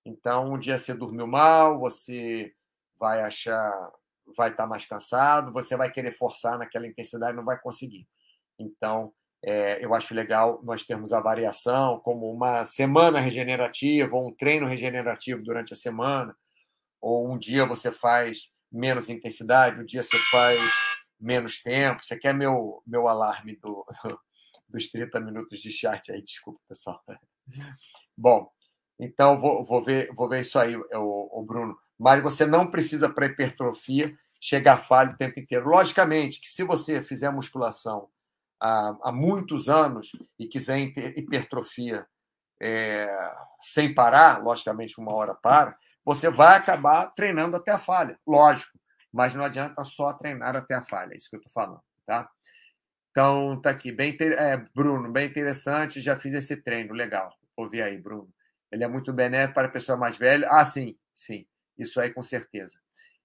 Então, 0.08 0.54
um 0.54 0.58
dia 0.58 0.78
você 0.78 0.94
dormiu 0.94 1.28
mal, 1.28 1.80
você 1.80 2.54
vai 2.98 3.22
achar, 3.22 3.92
vai 4.38 4.50
estar 4.52 4.64
tá 4.64 4.70
mais 4.70 4.86
cansado, 4.86 5.52
você 5.52 5.76
vai 5.76 5.92
querer 5.92 6.14
forçar 6.14 6.58
naquela 6.58 6.88
intensidade, 6.88 7.36
não 7.36 7.44
vai 7.44 7.60
conseguir. 7.60 8.08
Então, 8.58 9.14
é, 9.44 9.84
eu 9.84 9.94
acho 9.94 10.14
legal 10.14 10.62
nós 10.64 10.86
termos 10.86 11.12
a 11.12 11.20
variação, 11.20 12.00
como 12.00 12.32
uma 12.32 12.64
semana 12.64 13.20
regenerativa, 13.20 14.16
ou 14.16 14.30
um 14.30 14.34
treino 14.34 14.66
regenerativo 14.66 15.44
durante 15.44 15.74
a 15.74 15.76
semana, 15.76 16.34
ou 17.02 17.30
um 17.30 17.38
dia 17.38 17.66
você 17.66 17.92
faz 17.92 18.50
menos 18.72 19.10
intensidade, 19.10 19.82
um 19.82 19.86
dia 19.86 20.02
você 20.02 20.18
faz 20.32 20.74
menos 21.20 21.62
tempo. 21.62 22.04
Você 22.04 22.18
quer 22.18 22.34
meu, 22.34 22.82
meu 22.88 23.10
alarme 23.10 23.58
do, 23.58 23.86
dos 24.70 24.90
30 24.90 25.20
minutos 25.20 25.60
de 25.60 25.70
chat 25.70 26.14
aí? 26.14 26.22
Desculpa, 26.22 26.62
pessoal. 26.68 27.04
Bom, 28.18 28.50
então 29.00 29.38
vou, 29.38 29.64
vou, 29.64 29.84
ver, 29.84 30.14
vou 30.14 30.28
ver 30.28 30.42
isso 30.42 30.58
aí, 30.58 30.76
o, 30.76 31.40
o 31.40 31.44
Bruno. 31.44 31.78
Mas 31.98 32.22
você 32.22 32.46
não 32.46 32.70
precisa, 32.70 33.10
para 33.10 33.26
hipertrofia, 33.26 34.16
chegar 34.40 34.78
falho 34.78 35.14
o 35.14 35.18
tempo 35.18 35.40
inteiro. 35.40 35.68
Logicamente 35.68 36.40
que 36.40 36.48
se 36.48 36.64
você 36.64 37.02
fizer 37.02 37.30
musculação 37.32 38.08
há, 38.60 38.96
há 39.04 39.12
muitos 39.12 39.70
anos 39.70 40.12
e 40.40 40.48
quiser 40.48 40.80
hipertrofia 41.16 42.06
é, 42.62 43.08
sem 43.60 43.94
parar, 43.94 44.44
logicamente 44.44 45.00
uma 45.00 45.14
hora 45.14 45.36
para, 45.36 45.78
você 46.04 46.30
vai 46.30 46.58
acabar 46.58 47.08
treinando 47.08 47.56
até 47.58 47.72
a 47.72 47.80
falha, 47.80 48.18
lógico, 48.26 48.78
mas 49.12 49.36
não 49.36 49.44
adianta 49.44 49.84
só 49.84 50.14
treinar 50.14 50.56
até 50.56 50.76
a 50.76 50.82
falha, 50.82 51.14
é 51.14 51.18
isso 51.18 51.30
que 51.30 51.36
eu 51.36 51.40
estou 51.40 51.52
falando, 51.52 51.82
tá? 52.06 52.30
Então, 53.12 53.60
tá 53.60 53.72
aqui, 53.72 53.92
bem 53.92 54.16
é, 54.22 54.58
Bruno, 54.76 55.12
bem 55.12 55.28
interessante, 55.28 56.00
já 56.00 56.16
fiz 56.16 56.34
esse 56.34 56.56
treino, 56.58 56.94
legal. 56.94 57.34
Vou 57.56 57.68
ver 57.68 57.82
aí, 57.82 57.98
Bruno. 57.98 58.30
Ele 58.72 58.84
é 58.84 58.88
muito 58.88 59.14
benéfico 59.14 59.56
para 59.56 59.68
a 59.68 59.72
pessoa 59.72 59.98
mais 59.98 60.18
velha. 60.18 60.48
Ah, 60.52 60.66
sim, 60.66 60.98
sim, 61.14 61.46
isso 61.78 62.00
aí 62.00 62.14
com 62.14 62.22
certeza. 62.22 62.80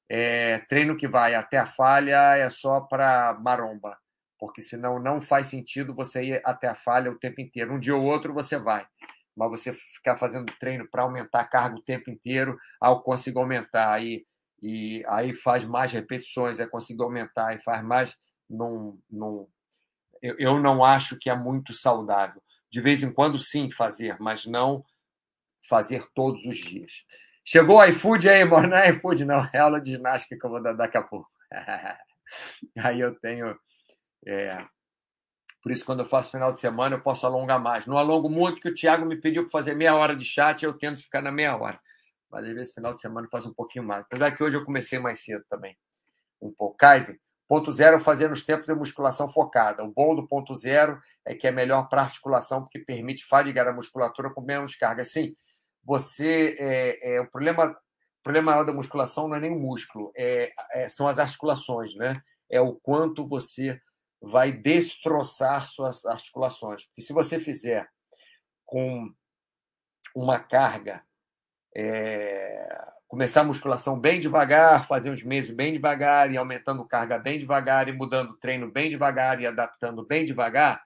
É, 0.08 0.58
treino 0.60 0.96
que 0.96 1.08
vai 1.08 1.34
até 1.34 1.58
a 1.58 1.66
falha 1.66 2.36
é 2.36 2.48
só 2.50 2.80
para 2.80 3.34
maromba, 3.40 3.98
porque 4.38 4.60
senão 4.60 4.98
não 4.98 5.20
faz 5.20 5.46
sentido 5.46 5.94
você 5.94 6.22
ir 6.22 6.42
até 6.44 6.68
a 6.68 6.74
falha 6.74 7.10
o 7.10 7.18
tempo 7.18 7.40
inteiro. 7.40 7.74
Um 7.74 7.80
dia 7.80 7.96
ou 7.96 8.04
outro 8.04 8.34
você 8.34 8.58
vai 8.58 8.86
mas 9.36 9.50
você 9.50 9.72
ficar 9.72 10.16
fazendo 10.16 10.52
treino 10.58 10.86
para 10.88 11.02
aumentar 11.02 11.40
a 11.40 11.44
carga 11.44 11.76
o 11.76 11.82
tempo 11.82 12.10
inteiro, 12.10 12.58
ao 12.80 13.02
conseguir 13.02 13.38
aumentar 13.38 13.92
aí 13.92 14.26
e 14.62 15.04
aí 15.08 15.34
faz 15.34 15.64
mais 15.64 15.90
repetições, 15.90 16.60
é 16.60 16.66
conseguir 16.66 17.02
aumentar 17.02 17.54
e 17.54 17.62
faz 17.62 17.82
mais, 17.82 18.16
não, 18.48 18.96
não, 19.10 19.48
eu, 20.22 20.36
eu 20.38 20.60
não 20.60 20.84
acho 20.84 21.18
que 21.18 21.28
é 21.28 21.34
muito 21.34 21.74
saudável. 21.74 22.40
De 22.70 22.80
vez 22.80 23.02
em 23.02 23.12
quando 23.12 23.36
sim 23.38 23.70
fazer, 23.72 24.16
mas 24.20 24.46
não 24.46 24.84
fazer 25.68 26.06
todos 26.14 26.44
os 26.46 26.56
dias. 26.56 27.04
Chegou 27.44 27.78
o 27.78 27.84
iFood 27.84 28.28
aí, 28.28 28.44
mano? 28.44 28.68
Não 28.68 28.76
é 28.76 28.90
iFood, 28.90 29.24
não. 29.24 29.48
É 29.52 29.58
aula 29.58 29.80
de 29.80 29.90
ginástica 29.90 30.38
que 30.38 30.46
eu 30.46 30.50
vou 30.50 30.62
dar 30.62 30.74
daqui 30.74 30.96
a 30.96 31.02
pouco. 31.02 31.28
aí 32.78 33.00
eu 33.00 33.18
tenho 33.18 33.58
é, 34.26 34.64
por 35.62 35.70
isso, 35.70 35.84
quando 35.86 36.00
eu 36.00 36.06
faço 36.06 36.32
final 36.32 36.50
de 36.50 36.58
semana, 36.58 36.96
eu 36.96 37.00
posso 37.00 37.24
alongar 37.24 37.60
mais. 37.60 37.86
Não 37.86 37.96
alongo 37.96 38.28
muito, 38.28 38.54
porque 38.54 38.70
o 38.70 38.74
Thiago 38.74 39.06
me 39.06 39.16
pediu 39.16 39.44
para 39.44 39.52
fazer 39.52 39.74
meia 39.74 39.94
hora 39.94 40.16
de 40.16 40.24
chat, 40.24 40.64
eu 40.64 40.76
tento 40.76 41.00
ficar 41.00 41.22
na 41.22 41.30
meia 41.30 41.56
hora. 41.56 41.80
Mas 42.28 42.44
às 42.44 42.52
vezes, 42.52 42.74
final 42.74 42.92
de 42.92 43.00
semana, 43.00 43.28
faço 43.30 43.48
um 43.48 43.54
pouquinho 43.54 43.84
mais. 43.84 44.04
Apesar 44.04 44.32
que 44.32 44.42
hoje 44.42 44.56
eu 44.56 44.64
comecei 44.64 44.98
mais 44.98 45.20
cedo 45.20 45.44
também. 45.48 45.76
Um 46.40 46.52
pouco. 46.52 46.76
Kaiser, 46.76 47.20
ponto 47.46 47.70
zero, 47.70 48.00
fazer 48.00 48.28
nos 48.28 48.42
tempos 48.42 48.66
de 48.66 48.74
musculação 48.74 49.28
focada. 49.28 49.84
O 49.84 49.92
bom 49.92 50.16
do 50.16 50.26
ponto 50.26 50.52
zero 50.54 51.00
é 51.24 51.32
que 51.32 51.46
é 51.46 51.52
melhor 51.52 51.88
para 51.88 52.02
articulação, 52.02 52.62
porque 52.62 52.80
permite 52.80 53.24
fadigar 53.24 53.68
a 53.68 53.72
musculatura 53.72 54.30
com 54.30 54.40
menos 54.40 54.74
carga. 54.74 55.04
Sim, 55.04 55.36
você. 55.84 56.56
É, 56.58 57.14
é, 57.14 57.20
o 57.20 57.30
problema, 57.30 57.70
o 57.70 58.22
problema 58.22 58.64
da 58.64 58.72
musculação 58.72 59.28
não 59.28 59.36
é 59.36 59.40
nem 59.40 59.52
o 59.52 59.58
músculo, 59.58 60.12
é, 60.16 60.52
é, 60.72 60.88
são 60.88 61.08
as 61.08 61.18
articulações, 61.18 61.94
né? 61.94 62.22
É 62.50 62.60
o 62.60 62.74
quanto 62.74 63.26
você 63.26 63.80
vai 64.20 64.52
destroçar 64.52 65.66
suas 65.66 66.04
articulações. 66.04 66.86
Porque 66.86 67.02
se 67.02 67.12
você 67.12 67.40
fizer 67.40 67.88
com 68.64 69.12
uma 70.14 70.38
carga, 70.38 71.02
é, 71.74 72.92
começar 73.08 73.40
a 73.40 73.44
musculação 73.44 73.98
bem 73.98 74.20
devagar, 74.20 74.86
fazer 74.86 75.10
uns 75.10 75.22
meses 75.22 75.54
bem 75.54 75.72
devagar, 75.72 76.30
e 76.30 76.36
aumentando 76.36 76.86
carga 76.86 77.18
bem 77.18 77.38
devagar, 77.38 77.88
e 77.88 77.92
mudando 77.92 78.30
o 78.30 78.36
treino 78.38 78.70
bem 78.70 78.88
devagar, 78.88 79.40
e 79.40 79.46
adaptando 79.46 80.06
bem 80.06 80.24
devagar, 80.24 80.82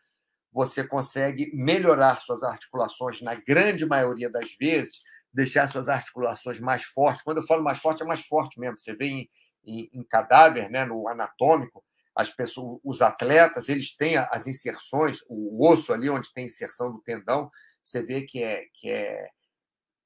você 0.57 0.83
consegue 0.83 1.55
melhorar 1.55 2.17
suas 2.23 2.43
articulações 2.43 3.21
na 3.21 3.35
grande 3.35 3.85
maioria 3.85 4.31
das 4.31 4.57
vezes, 4.59 5.03
deixar 5.31 5.67
suas 5.67 5.87
articulações 5.87 6.59
mais 6.59 6.83
fortes. 6.83 7.21
Quando 7.21 7.43
eu 7.43 7.47
falo 7.47 7.63
mais 7.63 7.79
forte, 7.79 8.03
é 8.03 8.07
mais 8.07 8.25
forte 8.25 8.59
mesmo. 8.59 8.79
Você 8.79 8.97
vê 8.97 9.05
em, 9.05 9.31
em, 9.63 9.91
em 9.93 10.03
cadáver, 10.03 10.71
né, 10.71 10.87
no 10.87 11.09
anatômico, 11.09 11.85
as 12.15 12.31
pessoas, 12.31 12.81
os 12.83 13.03
atletas, 13.03 13.69
eles 13.69 13.95
têm 13.95 14.17
as 14.17 14.47
inserções, 14.47 15.19
o 15.29 15.63
osso 15.71 15.93
ali 15.93 16.09
onde 16.09 16.33
tem 16.33 16.47
inserção 16.47 16.91
do 16.91 17.03
tendão, 17.03 17.51
você 17.85 18.03
vê 18.03 18.23
que 18.23 18.43
é 18.43 18.65
que 18.73 18.89
é 18.89 19.29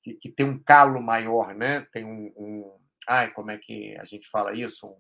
que, 0.02 0.14
que 0.14 0.32
tem 0.32 0.46
um 0.46 0.60
calo 0.60 1.00
maior, 1.00 1.54
né? 1.54 1.86
Tem 1.92 2.04
um, 2.04 2.32
um, 2.36 2.76
ai, 3.06 3.30
como 3.30 3.52
é 3.52 3.58
que 3.58 3.96
a 4.00 4.04
gente 4.04 4.28
fala 4.28 4.52
isso? 4.52 4.92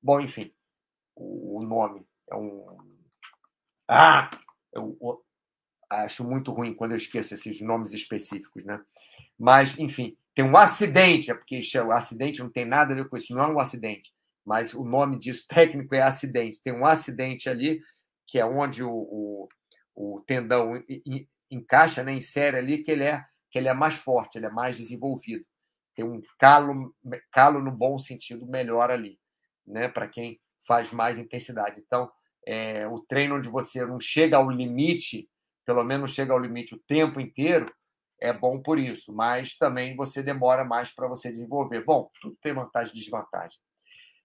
Bom, 0.00 0.18
enfim, 0.18 0.50
o, 1.14 1.58
o, 1.58 1.62
nome 1.62 2.06
é 2.30 2.34
um 2.34 2.78
ah, 3.86 4.30
eu, 4.78 5.22
acho 5.90 6.24
muito 6.24 6.52
ruim 6.52 6.74
quando 6.74 6.92
eu 6.92 6.98
esqueço 6.98 7.34
esses 7.34 7.60
nomes 7.60 7.92
específicos, 7.92 8.64
né? 8.64 8.80
Mas, 9.38 9.78
enfim, 9.78 10.16
tem 10.34 10.44
um 10.44 10.56
acidente, 10.56 11.30
é 11.30 11.34
porque 11.34 11.60
o 11.80 11.92
acidente 11.92 12.40
não 12.40 12.50
tem 12.50 12.64
nada 12.64 12.92
a 12.92 12.96
ver 12.96 13.08
com 13.08 13.16
isso, 13.16 13.34
não 13.34 13.42
é 13.42 13.46
um 13.46 13.60
acidente 13.60 14.12
mas 14.48 14.72
o 14.72 14.82
nome 14.82 15.18
disso 15.18 15.44
técnico 15.46 15.94
é 15.94 16.00
acidente. 16.00 16.62
Tem 16.62 16.72
um 16.72 16.86
acidente 16.86 17.50
ali, 17.50 17.82
que 18.26 18.38
é 18.38 18.46
onde 18.46 18.82
o, 18.82 18.90
o, 18.90 19.48
o 19.94 20.24
tendão 20.26 20.82
encaixa, 21.50 22.02
né, 22.02 22.14
insere 22.14 22.56
ali, 22.56 22.82
que 22.82 22.90
ele, 22.90 23.04
é, 23.04 23.22
que 23.50 23.58
ele 23.58 23.68
é 23.68 23.74
mais 23.74 23.94
forte, 23.94 24.38
ele 24.38 24.46
é 24.46 24.50
mais 24.50 24.78
desenvolvido. 24.78 25.44
Tem 25.94 26.04
um 26.04 26.22
calo, 26.38 26.94
calo 27.30 27.60
no 27.60 27.70
bom 27.70 27.98
sentido 27.98 28.46
melhor 28.46 28.90
ali, 28.90 29.18
né, 29.66 29.86
para 29.86 30.08
quem 30.08 30.40
faz 30.66 30.90
mais 30.92 31.18
intensidade. 31.18 31.82
Então, 31.86 32.10
é, 32.48 32.88
o 32.88 32.98
treino 33.00 33.36
onde 33.36 33.50
você 33.50 33.84
não 33.84 34.00
chega 34.00 34.38
ao 34.38 34.50
limite, 34.50 35.28
pelo 35.66 35.84
menos 35.84 36.14
chega 36.14 36.32
ao 36.32 36.38
limite 36.38 36.74
o 36.74 36.78
tempo 36.78 37.20
inteiro, 37.20 37.70
é 38.18 38.32
bom 38.32 38.58
por 38.62 38.78
isso, 38.78 39.12
mas 39.12 39.54
também 39.54 39.94
você 39.94 40.22
demora 40.22 40.64
mais 40.64 40.90
para 40.90 41.06
você 41.06 41.30
desenvolver. 41.30 41.84
Bom, 41.84 42.10
tudo 42.22 42.38
tem 42.40 42.54
vantagem 42.54 42.94
e 42.94 42.98
desvantagem. 42.98 43.58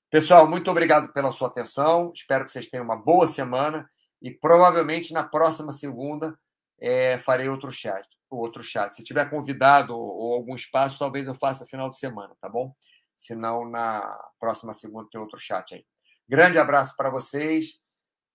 Pessoal, 0.10 0.50
muito 0.50 0.72
obrigado 0.72 1.12
pela 1.12 1.34
sua 1.34 1.50
atenção. 1.50 2.14
Espero 2.16 2.46
que 2.46 2.52
vocês 2.54 2.68
tenham 2.68 2.86
uma 2.86 2.96
boa 2.96 3.28
semana 3.28 3.90
e 4.22 4.32
provavelmente 4.32 5.12
na 5.12 5.24
próxima 5.24 5.74
segunda 5.74 6.34
é, 6.80 7.18
farei 7.18 7.50
outro 7.50 7.74
chat, 7.74 8.08
outro 8.30 8.64
chat. 8.64 8.96
Se 8.96 9.04
tiver 9.04 9.30
convidado 9.30 9.94
ou 9.94 10.34
algum 10.34 10.56
espaço, 10.56 10.98
talvez 10.98 11.28
eu 11.28 11.36
faça 11.36 11.68
final 11.68 11.90
de 11.90 12.00
semana, 12.00 12.34
tá 12.40 12.48
bom? 12.48 12.74
Se 13.18 13.36
não, 13.36 13.70
na 13.70 14.18
próxima 14.40 14.74
segunda 14.74 15.10
tem 15.12 15.20
outro 15.20 15.40
chat 15.40 15.76
aí. 15.76 15.86
Grande 16.28 16.58
abraço 16.58 16.96
para 16.96 17.10
vocês 17.10 17.83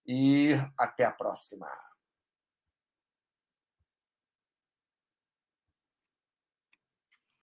e 0.08 0.50
até 0.78 1.04
a 1.04 1.10
próxima. 1.10 1.68